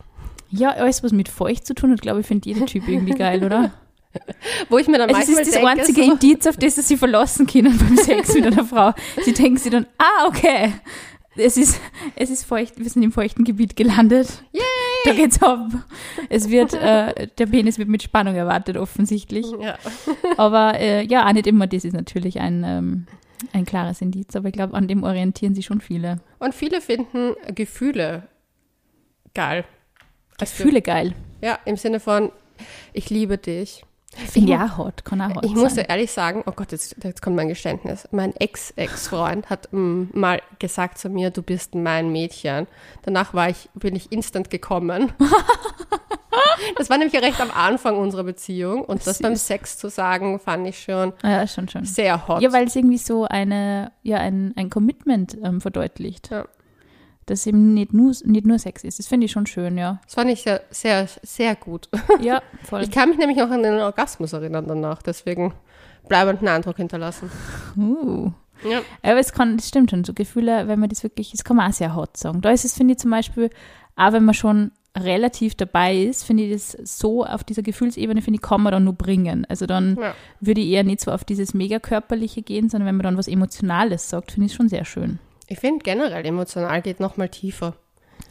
[0.50, 3.44] Ja, alles, was mit feucht zu tun hat, glaube ich, findet jeder Typ irgendwie geil,
[3.44, 3.72] oder?
[4.70, 6.76] Wo ich mir dann Also es manchmal ist das denke, einzige so, Indiz, auf das
[6.76, 8.94] sie verlassen können beim Sex mit einer Frau.
[9.24, 10.72] Sie denken sich dann, ah, okay,
[11.36, 11.80] es ist,
[12.14, 14.28] es ist feucht, wir sind im feuchten Gebiet gelandet.
[14.52, 14.65] Yay!
[15.06, 15.60] Da geht's ab.
[16.28, 19.46] Es wird, äh, der Penis wird mit Spannung erwartet, offensichtlich.
[19.60, 19.78] ja.
[20.36, 23.06] Aber äh, ja, auch nicht immer, das ist natürlich ein, ähm,
[23.52, 26.20] ein klares Indiz, aber ich glaube, an dem orientieren sich schon viele.
[26.38, 28.24] Und viele finden Gefühle
[29.34, 29.64] geil.
[30.38, 31.14] Also, Gefühle geil.
[31.40, 32.32] Ja, im Sinne von,
[32.92, 33.85] ich liebe dich.
[34.30, 35.84] Finde ich auch hot, kann auch hot Ich muss sein.
[35.88, 38.08] ehrlich sagen, oh Gott, jetzt, jetzt kommt mein Geständnis.
[38.12, 42.66] Mein Ex-Ex-Freund hat mm, mal gesagt zu mir, du bist mein Mädchen.
[43.02, 45.12] Danach war ich, bin ich instant gekommen.
[46.78, 48.84] das war nämlich recht am Anfang unserer Beziehung.
[48.84, 49.22] Und das Süß.
[49.22, 51.84] beim Sex zu sagen, fand ich schon Ah, Ja, schon, schon.
[51.84, 52.42] sehr hot.
[52.42, 56.30] Ja, weil es irgendwie so eine, ja, ein, ein Commitment ähm, verdeutlicht.
[56.30, 56.46] Ja.
[57.26, 59.00] Dass eben nicht nur, nicht nur Sex ist.
[59.00, 60.00] Das finde ich schon schön, ja.
[60.04, 61.88] das fand ich sehr, sehr, sehr gut.
[62.20, 62.82] Ja, voll.
[62.82, 65.02] Ich kann mich nämlich noch an den Orgasmus erinnern danach.
[65.02, 65.52] Deswegen
[66.08, 67.30] bleibenden Eindruck hinterlassen.
[67.76, 68.30] Uh.
[68.64, 68.80] Ja.
[69.02, 71.68] Aber es kann, das stimmt schon, so Gefühle, wenn man das wirklich, das kann man
[71.70, 72.40] auch sehr hot sagen.
[72.40, 73.50] Da ist es, finde ich zum Beispiel,
[73.96, 78.36] auch wenn man schon relativ dabei ist, finde ich das so auf dieser Gefühlsebene, finde
[78.36, 79.44] ich, kann man dann nur bringen.
[79.48, 80.14] Also dann Ja.
[80.40, 83.28] würde ich eher nicht so auf dieses mega körperliche gehen, sondern wenn man dann was
[83.28, 85.18] Emotionales sagt, finde ich es schon sehr schön.
[85.48, 87.74] Ich finde generell emotional geht noch mal tiefer.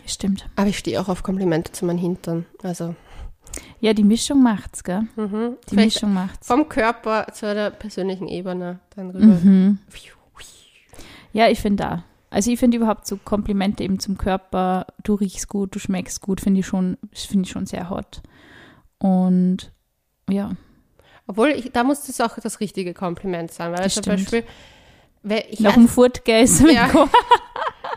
[0.05, 0.47] Stimmt.
[0.55, 2.45] Aber ich stehe auch auf Komplimente zu meinen Hintern.
[2.63, 2.95] Also
[3.79, 5.07] Ja, die Mischung macht's, gell?
[5.15, 5.55] mhm.
[5.65, 6.45] Die Vielleicht Mischung macht's.
[6.47, 9.25] vom Körper zu der persönlichen Ebene dann rüber.
[9.25, 9.79] Mhm.
[11.33, 12.03] Ja, ich finde da.
[12.29, 16.41] Also ich finde überhaupt so Komplimente eben zum Körper, du riechst gut, du schmeckst gut,
[16.41, 18.21] finde ich schon, finde ich schon sehr hot.
[18.97, 19.71] Und
[20.29, 20.51] ja,
[21.27, 23.71] Obwohl, ich, da muss das auch das richtige Kompliment sein.
[23.71, 24.17] Weil Das zum stimmt.
[24.31, 24.43] Beispiel,
[25.49, 26.89] ich nach dem Fortgehen Ja.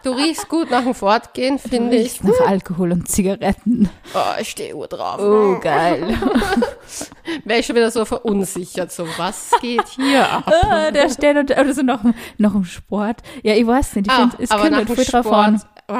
[0.03, 2.23] du riechst gut nach dem Fortgehen, finde ich.
[2.23, 3.91] nach Alkohol und Zigaretten.
[4.14, 5.19] Oh, ich stehe Uhr drauf.
[5.21, 6.17] Oh, geil.
[7.45, 8.91] Wäre ich schon wieder so verunsichert.
[8.93, 10.51] So, was geht hier ab?
[10.62, 13.23] Ah, der steht und, oder so nach, dem- nach dem Sport.
[13.43, 14.07] Ja, ich weiß nicht.
[14.07, 15.62] Ich Ah, finde, es kommt nach halt voll drauf an.
[15.88, 15.95] Oh,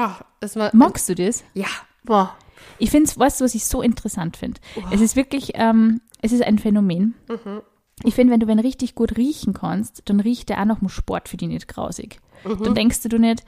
[0.55, 1.43] war, Magst du das?
[1.53, 1.67] ja,
[2.03, 2.35] boah.
[2.77, 4.59] Ich finde es, weißt du, was ich so interessant finde?
[4.91, 7.15] Es ist wirklich, ähm, es ist ein Phänomen.
[7.27, 7.61] Mhm.
[8.03, 10.89] Ich finde, wenn du wenn richtig gut riechen kannst, dann riecht der auch nach dem
[10.89, 12.19] Sport für dich nicht grausig.
[12.45, 12.63] Mhm.
[12.63, 13.43] Dann denkst du nicht,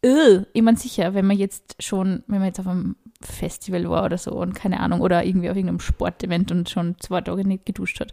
[0.00, 4.16] ich meine sicher, wenn man jetzt schon, wenn man jetzt auf einem Festival war oder
[4.16, 7.98] so und keine Ahnung, oder irgendwie auf irgendeinem Sportevent und schon zwei Tage nicht geduscht
[7.98, 8.12] hat,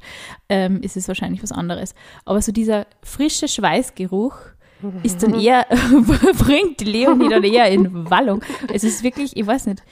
[0.49, 1.93] ähm, ist es wahrscheinlich was anderes.
[2.25, 4.35] Aber so dieser frische Schweißgeruch
[5.03, 5.67] ist dann eher,
[6.39, 8.43] bringt Leonie dann eher in Wallung.
[8.73, 9.83] Es ist wirklich, ich weiß nicht,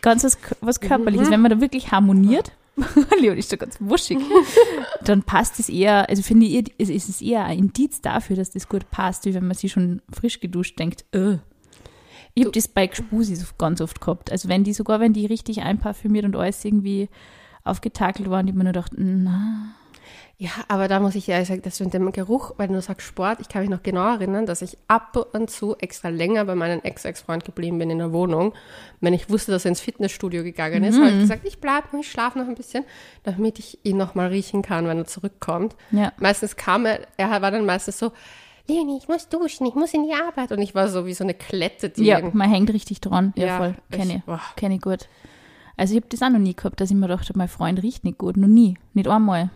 [0.00, 1.30] ganz was, was Körperliches.
[1.30, 2.52] Wenn man da wirklich harmoniert,
[3.20, 4.18] Leonie ist schon ganz wuschig,
[5.04, 8.68] dann passt es eher, also finde ich, es ist eher ein Indiz dafür, dass das
[8.68, 11.38] gut passt, wie wenn man sich schon frisch geduscht denkt, äh,
[12.34, 14.32] Ich habe das bei Gspusi so ganz oft gehabt.
[14.32, 17.08] Also wenn die, sogar wenn die richtig einparfümiert und alles irgendwie
[17.62, 19.76] aufgetakelt waren, die mir nur gedacht, na.
[20.36, 23.40] Ja, aber da muss ich ehrlich sagen, das mit dem Geruch, weil du sagst Sport,
[23.40, 26.80] ich kann mich noch genau erinnern, dass ich ab und zu extra länger bei meinem
[26.80, 28.52] Ex-Ex-Freund geblieben bin in der Wohnung.
[29.00, 32.00] Wenn ich wusste, dass er ins Fitnessstudio gegangen ist, habe ich gesagt, ich bleibe noch,
[32.00, 32.84] ich schlafe noch ein bisschen,
[33.22, 35.76] damit ich ihn noch mal riechen kann, wenn er zurückkommt.
[35.90, 36.12] Ja.
[36.18, 38.12] Meistens kam er, er war dann meistens so,
[38.66, 40.50] Leonie, ich muss duschen, ich muss in die Arbeit.
[40.50, 43.34] Und ich war so wie so eine Klette, die Ja, man hängt richtig dran.
[43.36, 43.74] Ja, Ja, voll.
[43.90, 44.56] Kenne ich.
[44.56, 45.08] Kenne ich gut.
[45.76, 48.04] Also ich habe das auch noch nie gehabt, dass ich mir dachte, mein Freund riecht
[48.04, 48.36] nicht gut.
[48.36, 48.78] Noch nie.
[48.94, 49.50] Nicht einmal.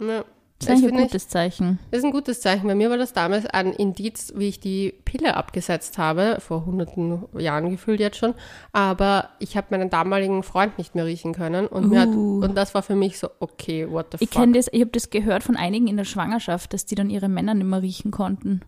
[0.00, 0.24] Ja.
[0.60, 1.78] Das ist eigentlich ein finde ich- gutes Zeichen.
[1.92, 2.66] Das ist ein gutes Zeichen.
[2.66, 7.26] Bei mir war das damals ein Indiz, wie ich die Pille abgesetzt habe, vor hunderten
[7.38, 8.34] Jahren gefühlt jetzt schon.
[8.72, 11.68] Aber ich habe meinen damaligen Freund nicht mehr riechen können.
[11.68, 12.40] Und, mir hat, Uh.
[12.42, 14.52] und das war für mich so, okay, what the Ich fuck.
[14.52, 17.54] das, ich habe das gehört von einigen in der Schwangerschaft, dass die dann ihre Männer
[17.54, 18.62] nicht mehr riechen konnten.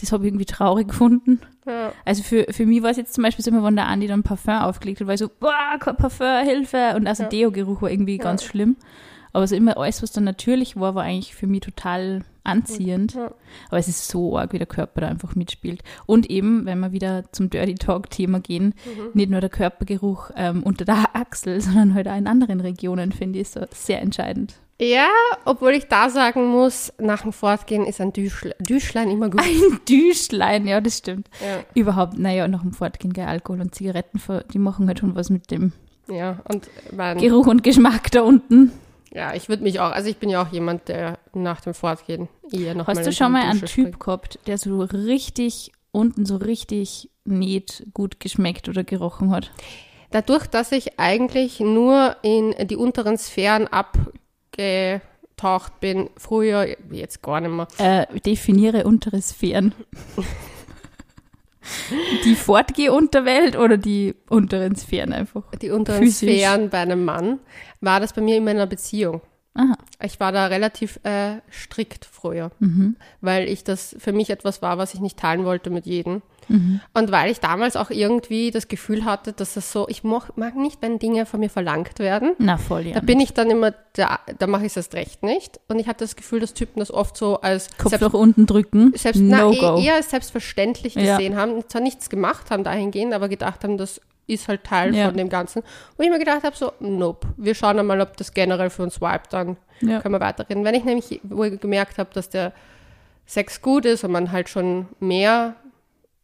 [0.00, 1.40] Das habe ich irgendwie traurig gefunden.
[1.66, 1.92] Ja.
[2.06, 4.22] Also für, für mich war es jetzt zum Beispiel so immer, wenn der Andi dann
[4.22, 6.94] Parfum aufgelegt hat, war ich so, boah, Parfum, Hilfe.
[6.96, 7.28] Und also Ja.
[7.28, 8.76] Deo-Geruch war irgendwie ganz schlimm.
[9.36, 13.14] Aber so immer alles, was dann natürlich war, war eigentlich für mich total anziehend.
[13.14, 13.30] Ja.
[13.68, 15.82] Aber es ist so arg, wie der Körper da einfach mitspielt.
[16.06, 19.10] Und eben, wenn wir wieder zum Dirty Talk-Thema gehen, Mhm.
[19.12, 23.40] nicht nur der Körpergeruch ähm, unter der Achsel, sondern halt auch in anderen Regionen, finde
[23.40, 24.54] ich, so sehr entscheidend.
[24.80, 25.08] ja,
[25.44, 29.40] obwohl ich da sagen muss, nach dem Fortgehen ist ein Düschle Düschlein immer gut.
[29.42, 31.28] Ein Düschlein, ja, das stimmt.
[31.44, 34.18] Ja, Überhaupt, naja, nach dem Fortgehen, gell, Alkohol und Zigaretten,
[34.52, 35.72] die machen halt schon was mit dem
[36.08, 36.40] ja.
[36.48, 38.72] und mein, Geruch und Geschmack da unten.
[39.12, 42.28] Ja, ich würde mich auch, also ich bin ja auch jemand, der nach dem Fortgehen
[42.50, 46.36] eher noch Hast mal du schon mal einen Typ gehabt, der so richtig unten so
[46.36, 49.50] richtig nicht gut geschmeckt oder gerochen hat?
[50.10, 55.00] Dadurch, dass ich eigentlich nur in die unteren Sphären abgetaucht
[55.80, 59.74] bin, früher, jetzt gar nicht mehr, Äh, definiere untere Sphären.
[62.24, 65.42] die Fortgeh-Unterwelt oder die unteren Sphären einfach?
[65.62, 66.28] die unteren Physisch.
[66.30, 67.40] Sphären bei einem Mann,
[67.80, 69.20] war das bei mir immer in einer Beziehung.
[69.54, 69.76] Aha.
[70.02, 72.96] Ich war da relativ äh, strikt früher, Mhm.
[73.22, 76.20] weil ich das für mich etwas war, was ich nicht teilen wollte mit jedem.
[76.48, 76.80] Mhm.
[76.94, 80.54] Und weil ich damals auch irgendwie das Gefühl hatte, dass das so, ich mag, mag
[80.56, 82.32] nicht, wenn Dinge von mir verlangt werden.
[82.38, 82.94] Na voll, ja.
[82.94, 85.58] Da bin ich dann immer, da, da mache ich es erst recht nicht.
[85.68, 88.46] Und ich hatte das Gefühl, dass Typen das oft so als Kopf selbst- nach unten
[88.46, 88.92] drücken.
[88.96, 89.78] selbst, na, no eh- go.
[89.78, 91.16] eher als selbstverständlich Ja.
[91.16, 95.06] gesehen haben, zwar nichts gemacht haben dahingehend, aber gedacht haben, das ist halt Teil Ja.
[95.06, 95.62] von dem Ganzen.
[95.96, 99.00] Wo ich mir gedacht habe, so, nope, wir schauen einmal, ob das generell für uns
[99.00, 100.00] vibet, dann Ja.
[100.00, 100.64] können wir weiterreden.
[100.64, 102.52] Wenn ich nämlich wo ich gemerkt habe, dass der
[103.24, 105.54] Sex gut ist und man halt schon mehr,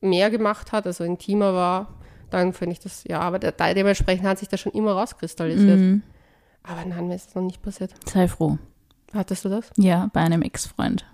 [0.02, 1.94] mehr gemacht hat, also intimer war,
[2.30, 5.78] dann finde ich das, ja, aber da, dementsprechend hat sich das schon immer rauskristallisiert.
[5.78, 6.02] Mhm.
[6.62, 7.92] Aber nein, mir ist das noch nicht passiert.
[8.08, 8.58] Sei froh.
[9.12, 9.70] Hattest du das?
[9.76, 11.04] Ja, bei einem Ex-Freund.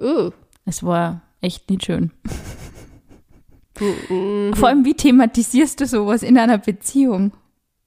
[0.00, 0.30] Uh.
[0.64, 2.12] Es war echt nicht schön.
[3.80, 4.52] Mhm.
[4.54, 7.32] Vor allem, wie thematisierst du sowas in einer Beziehung?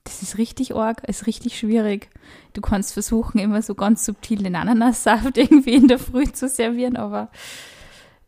[0.06, 2.10] Das ist richtig arg, ist richtig schwierig.
[2.54, 6.98] Du kannst versuchen, immer so ganz subtil den Ananassaft irgendwie in der Früh zu servieren,
[6.98, 7.30] aber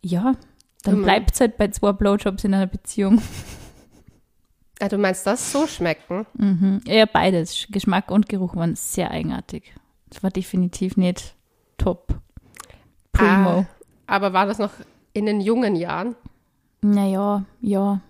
[0.02, 0.36] ja,
[0.88, 3.22] dann bleibt es halt bei zwei Blowjobs in einer Beziehung.
[4.82, 6.26] Ah, du meinst das so schmecken?
[6.34, 6.82] Mhm.
[6.86, 7.66] Ja, beides.
[7.70, 9.74] Geschmack und Geruch waren sehr eigenartig.
[10.10, 11.34] Das war definitiv nicht
[11.78, 12.20] top.
[13.14, 13.30] Primo.
[13.30, 13.66] Ah,
[14.06, 14.74] aber war das noch
[15.14, 16.16] in den jungen Jahren?
[16.82, 18.02] Naja, ja.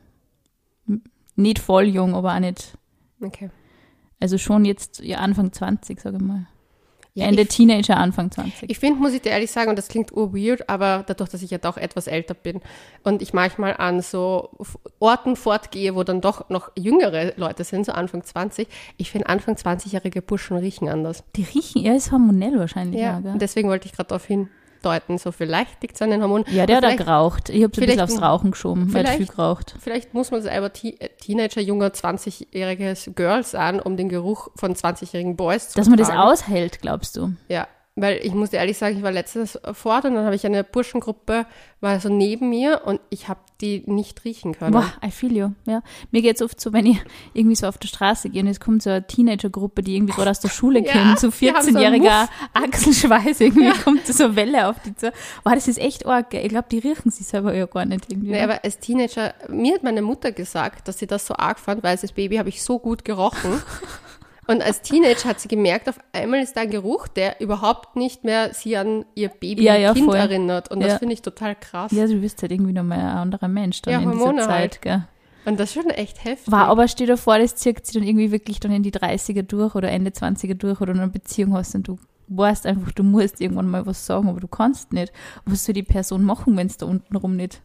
[1.35, 2.75] Nicht voll jung, aber auch nicht.
[3.21, 3.51] Okay.
[4.19, 6.47] Also schon jetzt ja, Anfang 20, sage ich mal.
[7.17, 8.69] Ja, Ende ich- Teenager, Anfang 20.
[8.69, 11.49] Ich finde, muss ich dir ehrlich sagen, und das klingt urweird, aber dadurch, dass ich
[11.49, 12.59] ja doch etwas älter bin
[13.03, 14.49] und ich manchmal an so
[14.99, 19.55] Orten fortgehe, wo dann doch noch jüngere Leute sind, so Anfang 20, ich finde, Anfang
[19.55, 21.23] 20-jährige Burschen riechen anders.
[21.37, 22.99] Die riechen, er ist hormonell wahrscheinlich.
[23.01, 24.25] Ja, und deswegen wollte ich gerade darauf
[24.85, 26.45] hindeuten, so vielleicht liegt es an den Hormonen.
[26.51, 27.49] ja, der hat geraucht.
[27.49, 28.93] Ich habe so ein bisschen aufs Rauchen geschoben.
[28.93, 29.75] Hat viel geraucht.
[29.79, 35.35] Vielleicht muss man selber äh, Teenager, junger, 20-jähriges Girls an, um den Geruch von 20-jährigen
[35.35, 37.33] Boys zu Dass man das aushält, glaubst du?
[37.47, 37.67] Ja,
[37.97, 40.65] weil ich muss dir ehrlich sagen, ich war letztens fort und dann habe ich eine
[40.65, 41.45] Burschengruppe,
[41.79, 44.73] war so neben mir und ich habe die nicht riechen können.
[44.73, 45.51] Boah, I feel you.
[45.65, 45.81] Ja.
[46.11, 47.01] Mir geht es oft so, wenn ich
[47.33, 50.29] irgendwie so auf der Straße gehe und es kommt so eine Teenagergruppe, die irgendwie gerade
[50.29, 54.25] aus der Schule Ja, kommt, so die haben so einen 14-jähriger Achselschweiß, irgendwie kommt so
[54.25, 55.13] eine Welle auf die zu.
[55.45, 56.33] Boah, das ist echt arg.
[56.33, 58.31] Ich glaube, die riechen sich selber ja gar nicht irgendwie.
[58.31, 58.43] Nee, ne?
[58.43, 61.91] aber als Teenager, mir hat meine Mutter gesagt, dass sie das so arg fand, weil
[61.91, 63.61] als Baby habe ich so gut gerochen.
[64.47, 68.23] Und als Teenager hat sie gemerkt, auf einmal ist da ein Geruch, der überhaupt nicht
[68.23, 70.17] mehr sie an ihr Baby Ja, ja, Kind voll.
[70.17, 70.69] erinnert.
[70.71, 70.97] Und das Ja.
[70.99, 71.91] finde ich total krass.
[71.91, 74.49] ja, du bist halt irgendwie nochmal ein anderer Mensch dann Ja, in Hormone dieser Zeit.
[74.59, 74.81] halt.
[74.81, 75.07] Gell.
[75.45, 76.51] Und das ist schon echt heftig.
[76.51, 79.43] War aber, stell dir vor, das zirkt sich dann irgendwie wirklich dann in die 30er
[79.43, 83.39] durch oder Ende 20er durch oder eine Beziehung hast und du weißt einfach, du musst
[83.41, 85.13] irgendwann mal was sagen, aber du kannst nicht.
[85.45, 87.61] Was soll die Person machen, wenn es da unten rum nicht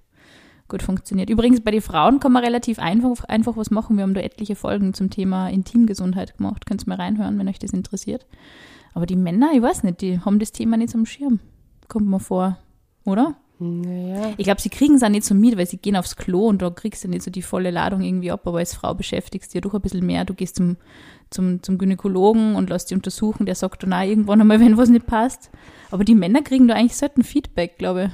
[0.70, 1.28] gut funktioniert.
[1.28, 3.96] Übrigens, bei den Frauen kann man relativ einfach, einfach was machen.
[3.96, 6.64] Wir haben da etliche Folgen zum Thema Intimgesundheit gemacht.
[6.64, 8.26] Könnt ihr mal reinhören, wenn euch das interessiert.
[8.94, 11.40] Aber die Männer, ich weiß nicht, die haben das Thema nicht am Schirm.
[11.88, 12.58] Kommt mir vor,
[13.04, 13.36] oder?
[13.62, 14.32] Naja.
[14.38, 16.62] Ich glaube, sie kriegen es auch nicht so mit, weil sie gehen aufs Klo und
[16.62, 19.52] da kriegst du nicht so die volle Ladung irgendwie ab, aber als Frau beschäftigst du
[19.52, 20.24] dich ja doch ein bisschen mehr.
[20.24, 20.76] Du gehst zum,
[21.28, 24.88] zum, zum Gynäkologen und lässt dich untersuchen, der sagt dann auch irgendwann einmal, wenn was
[24.88, 25.50] nicht passt.
[25.90, 28.10] Aber die Männer kriegen da eigentlich selten Feedback, glaube ich.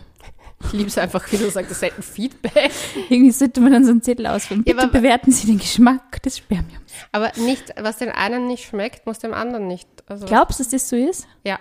[0.65, 2.71] Ich liebe es einfach, wie du sagst, das ist ein Feedback.
[3.11, 4.65] Irgendwie sollte man dann so einen Zettel ausfüllen.
[4.67, 6.81] Ja, Bitte aber- bewerten Sie den Geschmack des Spermiums.
[7.13, 9.89] Aber nicht, was dem einen nicht schmeckt, muss dem anderen nicht.
[10.07, 11.27] Also, Glaubst du, dass das so ist?
[11.45, 11.59] ja.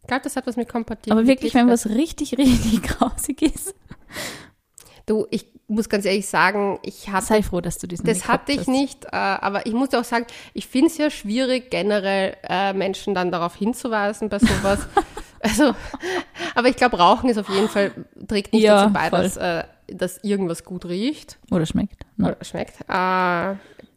[0.00, 1.12] Ich glaube, das hat was mit Kompatibilität.
[1.12, 3.74] Aber wirklich, wenn was richtig, richtig grausig ist,
[5.06, 8.52] Du, ich muss ganz ehrlich sagen, ich hatte sei froh, dass du das Das hatte
[8.52, 12.72] ich nicht, äh, aber ich muss auch sagen, ich finde es ja schwierig, generell äh,
[12.72, 14.80] Menschen dann darauf hinzuweisen bei sowas.
[15.44, 15.74] also,
[16.54, 17.92] aber ich glaube, Rauchen ist auf jeden Fall,
[18.26, 19.22] trägt nicht Ja, dazu bei, voll.
[19.22, 22.04] dass, äh, dass irgendwas gut riecht Oder schmeckt.
[22.16, 22.28] Ne?
[22.28, 22.80] oder schmeckt.
[22.88, 23.54] Äh,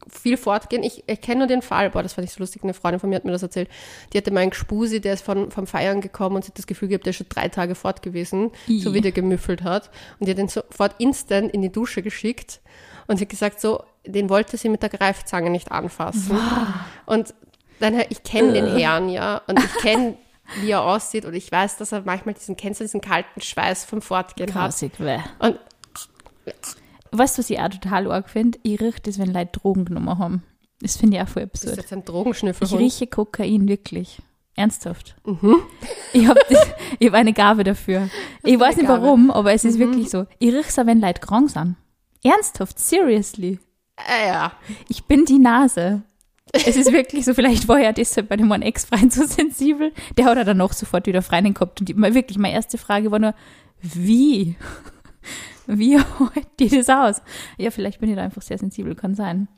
[0.10, 0.84] viel fortgehen.
[0.84, 3.10] Ich, ich kenne nur den Fall, boah, das fand ich so lustig, eine Freundin von
[3.10, 3.70] mir hat mir das erzählt.
[4.14, 6.68] Die hatte mal einen Gspusi, der ist von, vom Feiern gekommen und sie hat das
[6.68, 8.80] Gefühl gehabt, der ist schon drei Tage fort gewesen, I.
[8.80, 9.90] so wie der gemüffelt hat.
[10.20, 12.62] Und die hat den sofort instant in die Dusche geschickt
[13.08, 16.38] und sie hat gesagt, so, den wollte sie mit der Greifzange nicht anfassen.
[17.06, 17.34] Und
[17.80, 20.16] dann, ich kenne den Herrn, ja, und ich kenne,
[20.62, 23.86] wie er aussieht und ich weiß, dass er manchmal diesen, kennst du diesen kalten Schweiß
[23.86, 24.64] vom Fortgehen hat.
[24.72, 25.20] Grausig, weh.
[25.40, 25.60] Und
[27.12, 28.60] Weißt du, was ich auch total arg finde?
[28.64, 30.44] Ich rieche das, wenn Leute Drogen genommen haben.
[30.82, 31.82] Das finde ich auch voll das ist absurd.
[31.84, 32.80] jetzt ein Ich Drogenschnüffelhund.
[32.82, 34.22] rieche Kokain, wirklich.
[34.56, 35.16] Ernsthaft.
[35.26, 35.58] Mhm.
[36.14, 36.40] Ich habe
[37.04, 38.10] hab eine Gabe dafür.
[38.44, 39.04] Ich weiß nicht Gabe?
[39.04, 40.26] warum, aber es ist wirklich so.
[40.40, 41.76] Ich rieche es auch, wenn Leute krank sind.
[42.24, 43.60] Ernsthaft, seriously.
[43.98, 44.52] Äh, ja.
[44.90, 46.04] Ich bin die Nase.
[46.54, 49.92] Es ist wirklich so, vielleicht war ja deshalb bei dem einen Ex-Freund so sensibel.
[50.18, 51.80] Der hat er dann auch sofort wieder Freundin gehabt.
[51.80, 53.34] Und die, wirklich, meine erste Frage war nur,
[53.82, 54.56] wie?
[55.70, 57.22] Wie holt die das aus?
[57.58, 59.50] Ja, vielleicht bin ich da einfach sehr sensibel, kann sein.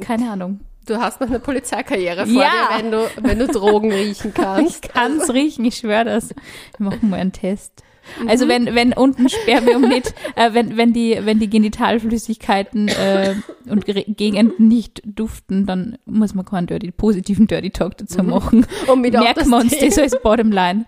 [0.00, 0.58] Keine Ahnung.
[0.86, 2.50] Du hast noch eine Polizeikarriere vor Ja.
[2.50, 4.82] dir, wenn du, wenn du Drogen riechen Ich kannst.
[4.88, 6.30] kann es riechen, ich schwöre das.
[6.76, 7.84] Wir machen mal einen Test.
[8.26, 13.34] Also wenn, wenn unten Spermium nicht, äh, wenn, wenn die, wenn die Genitalflüssigkeiten äh,
[13.68, 18.66] und Ge- Gegenden nicht duften, dann muss man keinen Dirty, positiven Dirty Talk dazu machen.
[18.92, 20.84] Um wieder auf Merken das wir uns Thema- das als Bottomline.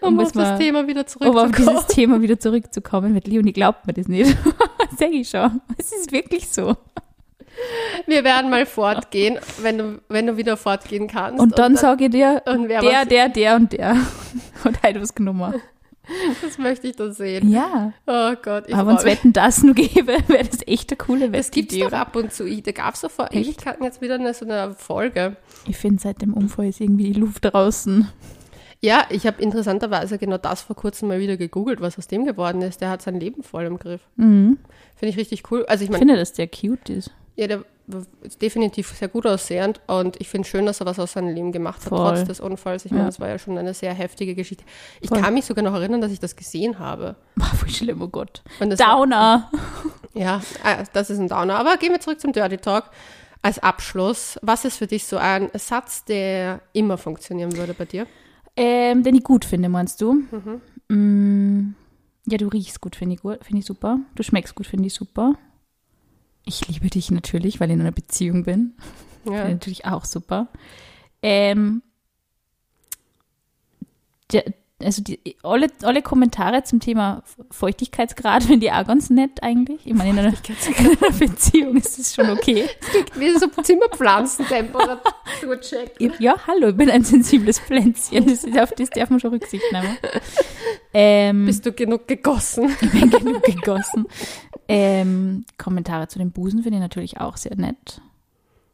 [0.00, 1.52] Um muss auf das man- Thema wieder Um auf zurückzukommen.
[1.56, 3.12] dieses Thema wieder zurückzukommen.
[3.14, 4.36] Mit Leonie glaubt mir das nicht.
[4.98, 5.60] Sag ich schon.
[5.78, 6.76] Es ist wirklich so.
[8.06, 11.40] Wir werden mal fortgehen, wenn du, wenn du wieder fortgehen kannst.
[11.40, 13.94] Und dann sage ich dir, und der, der, der und der
[14.64, 15.54] hat halt was genommen.
[16.42, 17.48] das möchte ich dann sehen.
[17.50, 17.92] Ja.
[18.06, 19.04] Oh Gott, ich Aber wenn es.
[19.04, 21.90] Wetten das nur gäbe, wäre das echt eine coole Das gibt's Wettidee.
[21.90, 22.44] doch ab und zu.
[22.46, 25.36] Ich- Da gab es doch vor Ewigkeiten jetzt wieder eine, so eine Folge.
[25.66, 28.08] Ich finde, seit dem Unfall ist irgendwie die Luft draußen.
[28.80, 32.60] Ja, ich habe interessanterweise genau das vor kurzem mal wieder gegoogelt, was aus dem geworden
[32.60, 32.82] ist.
[32.82, 34.02] Der hat sein Leben voll im Griff.
[34.16, 34.58] Mhm.
[34.94, 35.64] Finde ich richtig cool.
[35.66, 37.10] Also ich Ich meine, finde, dass der cute ist.
[37.36, 37.64] ja, der ist
[38.40, 41.80] definitiv sehr gut aussehend und ich finde schön, dass er was aus seinem Leben gemacht
[41.82, 42.14] hat, Voll.
[42.16, 42.84] trotz des Unfalls.
[42.86, 43.08] Ich meine, Ja.
[43.08, 44.64] das war ja schon eine sehr heftige Geschichte.
[45.00, 45.20] Ich Voll.
[45.20, 47.16] kann mich sogar noch erinnern, dass ich das gesehen habe.
[47.56, 48.42] Voll schlimm, oh Gott.
[48.60, 49.50] Das war- Downer.
[50.14, 51.56] Ja, äh, das ist ein Downer.
[51.58, 52.84] Aber gehen wir zurück zum Dirty Talk.
[53.42, 58.06] Als Abschluss, was ist für dich so ein Satz, der immer funktionieren würde bei dir?
[58.56, 60.22] Ähm, den ich gut finde, meinst du?
[60.88, 61.74] Mm,
[62.26, 63.98] ja, du riechst gut, finde ich gut, finde ich super.
[64.14, 65.34] Du schmeckst gut, finde ich super.
[66.44, 68.74] Ich liebe dich natürlich, weil ich in einer Beziehung bin.
[69.24, 69.48] Ja.
[69.48, 70.48] Natürlich auch super.
[71.22, 71.82] Ähm,
[74.32, 79.86] der, also die, alle, alle Kommentare zum Thema Feuchtigkeitsgrad finde ich auch ganz nett eigentlich.
[79.86, 82.64] Ich meine, in einer, in einer Beziehung ist es schon okay.
[83.14, 86.20] Wie so Zimmerpflanzentemperaturcheck.
[86.20, 88.24] Ja, hallo, ich bin ein sensibles Pflänzchen.
[88.26, 89.96] Das, ist- auf das darf man schon Rücksicht nehmen.
[90.92, 92.74] Ähm, Bist du genug gegossen?
[92.80, 94.06] ich bin genug gegossen.
[94.68, 98.00] Ähm, Kommentare zu den Busen finde ich natürlich auch sehr nett.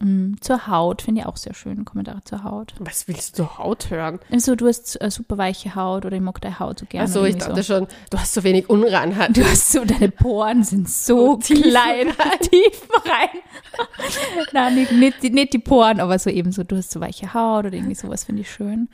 [0.02, 1.84] Mm, zur Haut finde ich auch sehr schön.
[1.84, 2.72] Kommentare zur Haut.
[2.78, 4.18] Was willst du Haut hören?
[4.32, 7.02] Also, du hast äh, super weiche Haut oder ich mag deine Haut so gerne.
[7.02, 9.36] Also ich dachte schon, du hast so wenig Unreinheit.
[9.36, 12.08] Du hast so, deine Poren sind so Tief klein,
[12.40, 13.42] tief rein.
[14.52, 17.34] Nein, nicht, nicht, die- nicht die Poren, aber so eben so, du hast so weiche
[17.34, 18.88] Haut oder irgendwie sowas finde ich schön.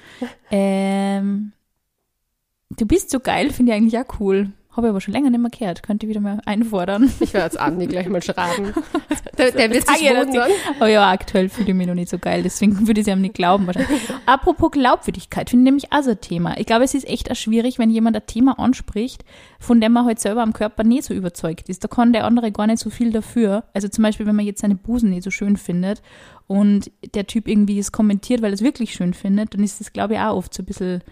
[0.51, 1.53] Ähm,
[2.71, 4.51] du bist so geil, finde ich eigentlich auch cool.
[4.77, 5.83] Habe ich aber schon länger nicht mehr gehört.
[5.83, 7.11] Könnte wieder mal einfordern.
[7.21, 8.73] Ich werde jetzt Andi gleich mal schreiben.
[9.39, 10.51] Der, der wird sich wundern.
[10.77, 13.21] Aber ja, aktuell fühle ich mich noch nicht so geil, deswegen würde ich es ihm
[13.21, 14.01] nicht glauben wahrscheinlich.
[14.25, 16.57] Apropos Glaubwürdigkeit, finde ich nämlich auch so ein Thema.
[16.59, 19.27] Ich glaube, es ist echt auch schwierig, wenn jemand ein Thema anspricht,
[19.61, 21.85] von dem man halt selber am Körper nicht so überzeugt ist.
[21.85, 23.65] Da kann der andere gar nicht so viel dafür.
[23.75, 26.01] Also zum Beispiel, wenn man jetzt seine Busen nicht so schön findet
[26.47, 29.93] und der Typ irgendwie es kommentiert, weil er es wirklich schön findet, dann ist das,
[29.93, 31.03] glaube ich, auch oft so ein bisschen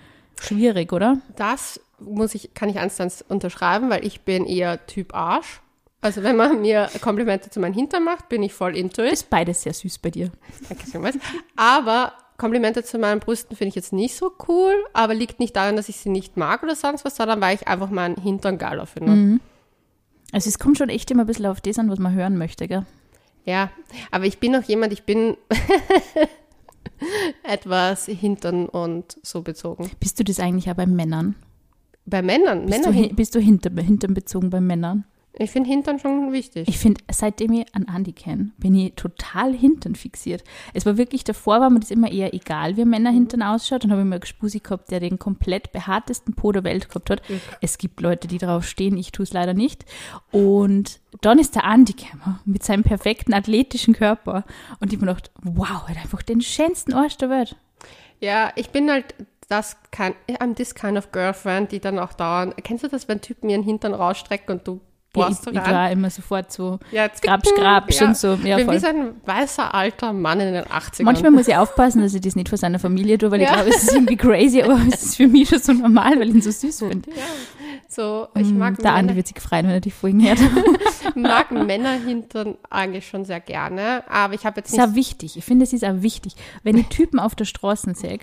[0.41, 1.19] schwierig, oder?
[1.37, 5.61] Das muss ich, kann ich eins unterschreiben, weil ich bin eher Typ Arsch.
[6.01, 9.13] Also wenn man mir Komplimente zu meinem Hintern macht, bin ich voll into it.
[9.13, 10.31] Ist beides sehr süß bei dir.
[10.69, 11.17] Danke vielmals.
[11.57, 15.77] Aber Komplimente zu meinen Brüsten finde ich jetzt nicht so cool, aber liegt nicht daran,
[15.77, 18.87] dass ich sie nicht mag oder sonst was, sondern weil ich einfach meinen Hintern geiler
[18.87, 19.13] finde.
[19.13, 19.41] Mhm.
[20.33, 22.67] Also es kommt schon echt immer ein bisschen auf das an, was man hören möchte,
[22.67, 22.85] gell?
[23.45, 23.71] Ja,
[24.11, 25.37] aber ich bin noch jemand, ich bin
[27.45, 29.91] etwas Hintern und so bezogen.
[30.01, 31.37] Bist du das eigentlich auch bei Männern?
[32.07, 35.05] Bei Männern, Bist Männer, du, hin- bist du hinter, Hintern bezogen bei Männern?
[35.37, 36.69] ich finde Hintern schon wichtig.
[36.69, 40.45] Ich finde, seitdem ich an Andi kenne, bin ich total Hintern fixiert.
[40.75, 43.83] Es war wirklich, davor war mir das immer eher egal, wie Männer Hintern ausschaut.
[43.83, 47.11] Dann habe ich mal einen Spusi gehabt, der den komplett behaartesten Po der Welt gehabt
[47.11, 47.21] hat.
[47.61, 49.85] Es gibt Leute, die drauf stehen, ich tue es leider nicht.
[50.31, 54.45] Und dann ist der Andi gekommen mit seinem perfekten athletischen Körper.
[54.79, 57.57] Und ich habe mir gedacht, wow, er hat einfach den schönsten Arsch der Welt.
[58.21, 59.17] Ja, ich bin halt
[59.51, 63.21] das kind, I'm this kind of girlfriend, die dann auch dauernd, kennst du das, wenn
[63.21, 64.81] Typen ihren Hintern rausstrecken und du
[65.17, 68.07] Ja, bohrst ich, so ich war immer sofort so, Ja, grabsch, grabsch ja.
[68.09, 68.35] und so.
[68.45, 68.75] Ja, bin voll.
[68.77, 71.05] wie so ein weißer alter Mann in den 80ern.
[71.05, 73.55] Manchmal muss ich aufpassen, dass ich das nicht vor seiner Familie tue, weil ich Ja.
[73.55, 76.35] glaube, es ist irgendwie crazy, aber es ist für mich schon so normal, weil ich
[76.35, 77.09] ihn so süß finde.
[77.89, 80.39] so, ich mag, Mm, Der Andi wird sich freuen, wenn er die Folgen hört.
[81.15, 84.95] mag Männer hintern eigentlich schon sehr gerne, aber ich habe jetzt Das ist nicht auch
[84.97, 85.37] wichtig.
[85.37, 86.35] Ich finde, es ist auch wichtig.
[86.63, 88.19] Wenn ich Typen auf der Straße sehe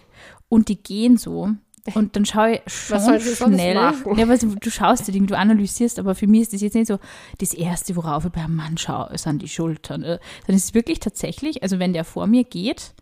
[0.49, 1.49] und die gehen so
[1.95, 3.75] und dann schaue ich schon Was sie sonst schnell.
[3.75, 4.17] machen?
[4.17, 6.99] Ja, du, schaust dir Dinge, du analysierst, aber für mich ist das jetzt nicht so
[7.39, 10.03] das Erste, worauf ich bei einem Mann schaue, sind die Schultern.
[10.03, 12.93] äh, Dann ist es wirklich tatsächlich, also wenn der vor mir geht,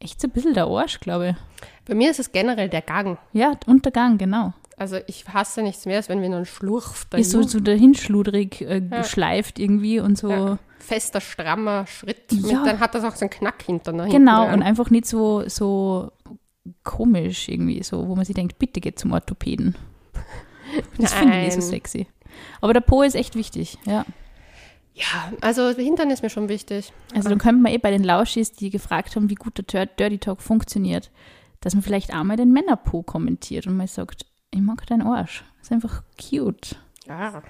[0.00, 1.36] echt so ein bisschen der Arsch, glaube ich.
[1.86, 3.18] Bei mir ist es generell der Gang.
[3.32, 4.52] Ja, Untergang, genau.
[4.78, 8.60] Also ich hasse nichts mehr, als wenn wir einen Schlurf da Ist so, so dahinschludrig
[8.60, 10.28] äh, geschleift irgendwie und so.
[10.30, 10.58] Ja.
[10.78, 12.30] fester, strammer Schritt.
[12.30, 12.58] Ja.
[12.58, 13.92] Mit, dann hat das auch so einen Knack hinter.
[13.92, 16.12] Ne, Genau, und einfach nicht so, so
[16.86, 19.74] komisch irgendwie, so, wo man sich denkt, bitte geht zum Orthopäden.
[20.98, 21.68] Das finde ich nicht so Nein.
[21.68, 22.06] sexy.
[22.60, 24.04] Aber der Po ist echt wichtig, ja.
[24.94, 26.92] Ja, also Hintern ist mir schon wichtig.
[27.14, 29.86] Also dann könnte man eh bei den Lauschis, die gefragt haben, wie gut der Dir-
[29.94, 31.10] Dirty Talk funktioniert,
[31.60, 35.44] dass man vielleicht auch mal den Männerpo kommentiert und mal sagt, ich mag deinen Arsch.
[35.62, 36.76] ist einfach cute.
[37.06, 37.42] Ja.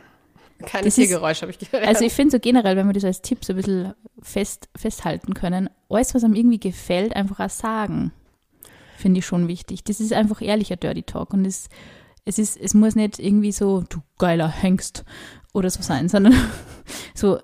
[0.64, 1.86] Keine Das Tiergeräusche habe ich gehört.
[1.88, 5.34] Also ich finde so generell, wenn wir das als Tipp so ein bisschen fest, festhalten
[5.34, 8.12] können, alles, was einem irgendwie gefällt, einfach auch sagen.
[8.96, 9.84] Finde ich schon wichtig.
[9.84, 11.68] Das ist einfach ehrlicher Dirty Talk und es,
[12.24, 15.04] es, ist, es muss nicht irgendwie so, du geiler Hengst
[15.52, 16.34] oder so sein, sondern
[17.14, 17.38] so,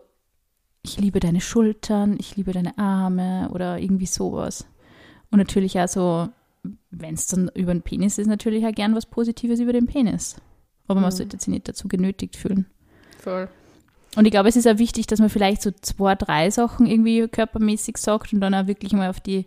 [0.82, 4.66] ich liebe deine Schultern, ich liebe deine Arme oder irgendwie sowas.
[5.30, 6.28] Und natürlich auch so,
[6.90, 10.36] wenn es dann über den Penis ist, natürlich auch gern was Positives über den Penis.
[10.88, 11.16] Aber man Mhm.
[11.16, 12.66] sollte sich nicht dazu genötigt fühlen.
[13.18, 13.48] Voll.
[14.16, 17.26] Und ich glaube, es ist auch wichtig, dass man vielleicht so zwei, drei Sachen irgendwie
[17.28, 19.46] körpermäßig sagt und dann auch wirklich mal auf die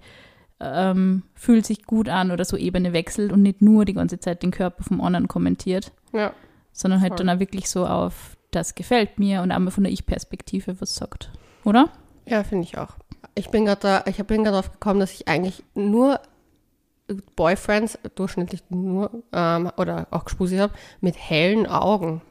[0.59, 4.41] ähm, fühlt sich gut an oder so Ebene wechselt und nicht nur die ganze Zeit
[4.43, 6.33] den Körper vom anderen kommentiert, Ja.
[6.71, 7.25] sondern halt Voll.
[7.25, 11.29] dann auch wirklich so auf das gefällt mir und einmal von der Ich-Perspektive was sagt.
[11.65, 11.89] Oder?
[12.25, 12.95] Ja, finde ich auch.
[13.35, 16.21] Ich bin gerade da, ich bin gerade drauf gekommen, dass ich eigentlich nur
[17.35, 22.21] Boyfriends, durchschnittlich nur, ähm, oder auch Gespusi habe, mit hellen Augen.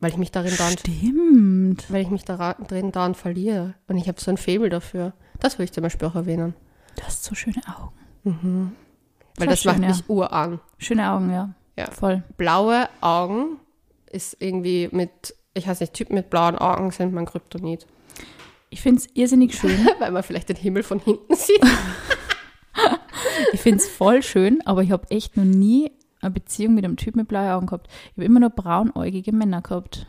[0.00, 1.90] Weil ich mich darin dann, Stimmt.
[1.90, 3.74] weil ich mich darin dann verliere.
[3.88, 5.12] Und ich habe so ein Faible dafür.
[5.40, 6.54] Das will ich zum Beispiel auch erwähnen.
[6.98, 8.72] Du hast so schöne Augen.
[9.36, 9.88] Weil Voll das macht schön, ja.
[9.90, 10.60] mich uran.
[10.78, 11.54] Schöne Augen, ja.
[11.76, 11.90] Ja.
[11.90, 12.24] Voll.
[12.36, 13.58] Blaue Augen
[14.10, 17.86] ist irgendwie mit, ich weiß nicht, Typen mit blauen Augen sind mein Kryptonit.
[18.70, 19.86] Ich finde es irrsinnig schön.
[19.98, 21.62] Weil man vielleicht den Himmel von hinten sieht.
[23.52, 25.90] Ich finde es voll schön, aber ich habe echt noch nie
[26.20, 27.88] eine Beziehung mit einem Typ mit blauen Augen gehabt.
[27.88, 30.06] Ich habe immer nur braunäugige Männer gehabt.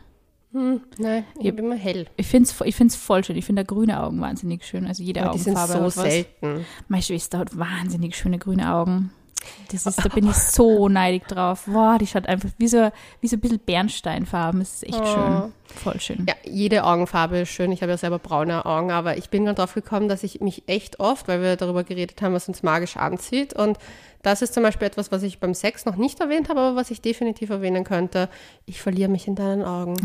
[0.52, 1.52] Hm, nein, ich Ja.
[1.52, 2.06] habe immer hell.
[2.16, 3.36] Ich finde es ich find's voll schön.
[3.36, 4.86] Ich finde grüne Augen wahnsinnig schön.
[4.86, 6.66] Also jede Aber die sind Augenfarbe so selten.
[6.88, 9.12] Meine Schwester hat wahnsinnig schöne grüne Augen.
[9.72, 11.62] Das ist, da bin ich so neidig drauf.
[11.66, 12.90] Wow, die schaut einfach wie so,
[13.20, 14.60] wie so ein bisschen Bernsteinfarben.
[14.60, 15.06] Das ist echt Oh.
[15.06, 15.52] schön.
[15.66, 16.26] Voll schön.
[16.28, 17.70] Ja, jede Augenfarbe ist schön.
[17.72, 20.64] Ich habe ja selber braune Augen, aber ich bin gerade drauf gekommen, dass ich mich
[20.66, 23.54] echt oft, weil wir darüber geredet haben, was uns magisch anzieht.
[23.54, 23.78] Und
[24.22, 26.90] das ist zum Beispiel etwas, was ich beim Sex noch nicht erwähnt habe, aber was
[26.90, 28.28] ich definitiv erwähnen könnte.
[28.66, 29.96] Ich verliere mich in deinen Augen.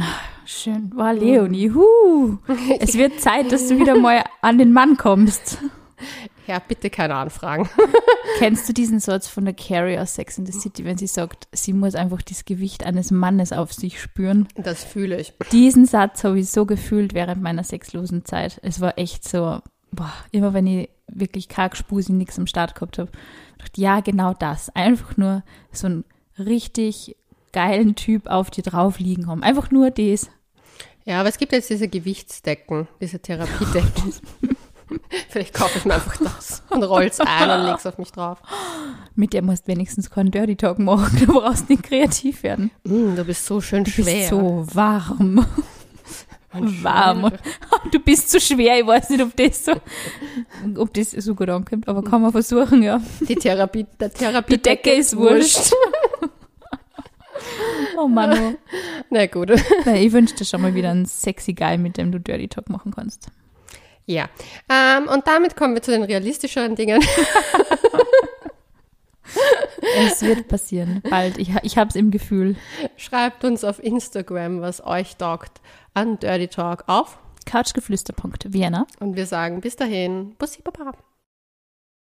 [0.45, 0.91] Schön.
[0.95, 1.71] Wow, Leonie.
[1.71, 2.37] Huh.
[2.79, 5.57] Es wird Zeit, dass du wieder mal an den Mann kommst.
[6.47, 7.67] Ja, bitte keine Anfragen.
[8.37, 11.47] Kennst du diesen Satz von der Carrie aus Sex in the City, wenn sie sagt,
[11.51, 14.47] sie muss einfach das Gewicht eines Mannes auf sich spüren?
[14.55, 15.33] Das fühle ich.
[15.51, 18.59] Diesen Satz habe ich so gefühlt während meiner sexlosen Zeit.
[18.61, 19.59] Es war echt so,
[19.91, 23.11] boah, immer wenn ich wirklich karg Spusi nichts am Start gehabt habe,
[23.57, 24.69] dachte ja, genau das.
[24.75, 26.05] Einfach nur so einen
[26.37, 27.15] richtig
[27.53, 29.43] geilen Typ auf dir drauf liegen haben.
[29.43, 30.29] Einfach nur das.
[31.05, 34.13] Ja, aber es gibt jetzt diese Gewichtsdecken, diese Therapiedecken.
[35.29, 38.39] Vielleicht kaufe ich mir einfach das und roll's ein und leg's auf mich drauf.
[39.15, 41.17] Mit der musst du wenigstens keinen Dirty Talk machen.
[41.25, 42.71] Du brauchst nicht kreativ werden.
[42.83, 44.03] Mm, du bist so schön Du schwer.
[44.03, 45.45] bist so warm.
[46.61, 47.27] Und warm.
[47.27, 47.39] schwer.
[47.91, 48.79] Du bist zu schwer.
[48.79, 49.73] Ich weiß nicht, ob das so,
[50.77, 53.01] ob das so gut ankommt, aber kann man versuchen, ja.
[53.21, 55.71] Die Therapie, der Therapie Die Decke ist wurscht.
[57.97, 58.55] Oh Mann.
[58.55, 58.73] Oh.
[59.09, 59.51] Na gut.
[59.85, 62.69] Nein, ich wünsche dir schon mal wieder einen sexy Guy, mit dem du Dirty Talk
[62.69, 63.27] machen kannst.
[64.05, 64.29] Ja.
[64.69, 67.03] Ähm, und damit kommen wir zu den realistischeren Dingen.
[69.97, 71.01] Es wird passieren.
[71.09, 71.37] Bald.
[71.37, 72.55] Ich, ich habe es im Gefühl.
[72.97, 75.61] Schreibt uns auf Instagram, was euch taugt,
[75.95, 77.17] an Dirty Talk auf.
[77.45, 78.85] Couchgeflüster.vienna.
[78.99, 80.93] Und wir sagen bis dahin, Bussi Baba.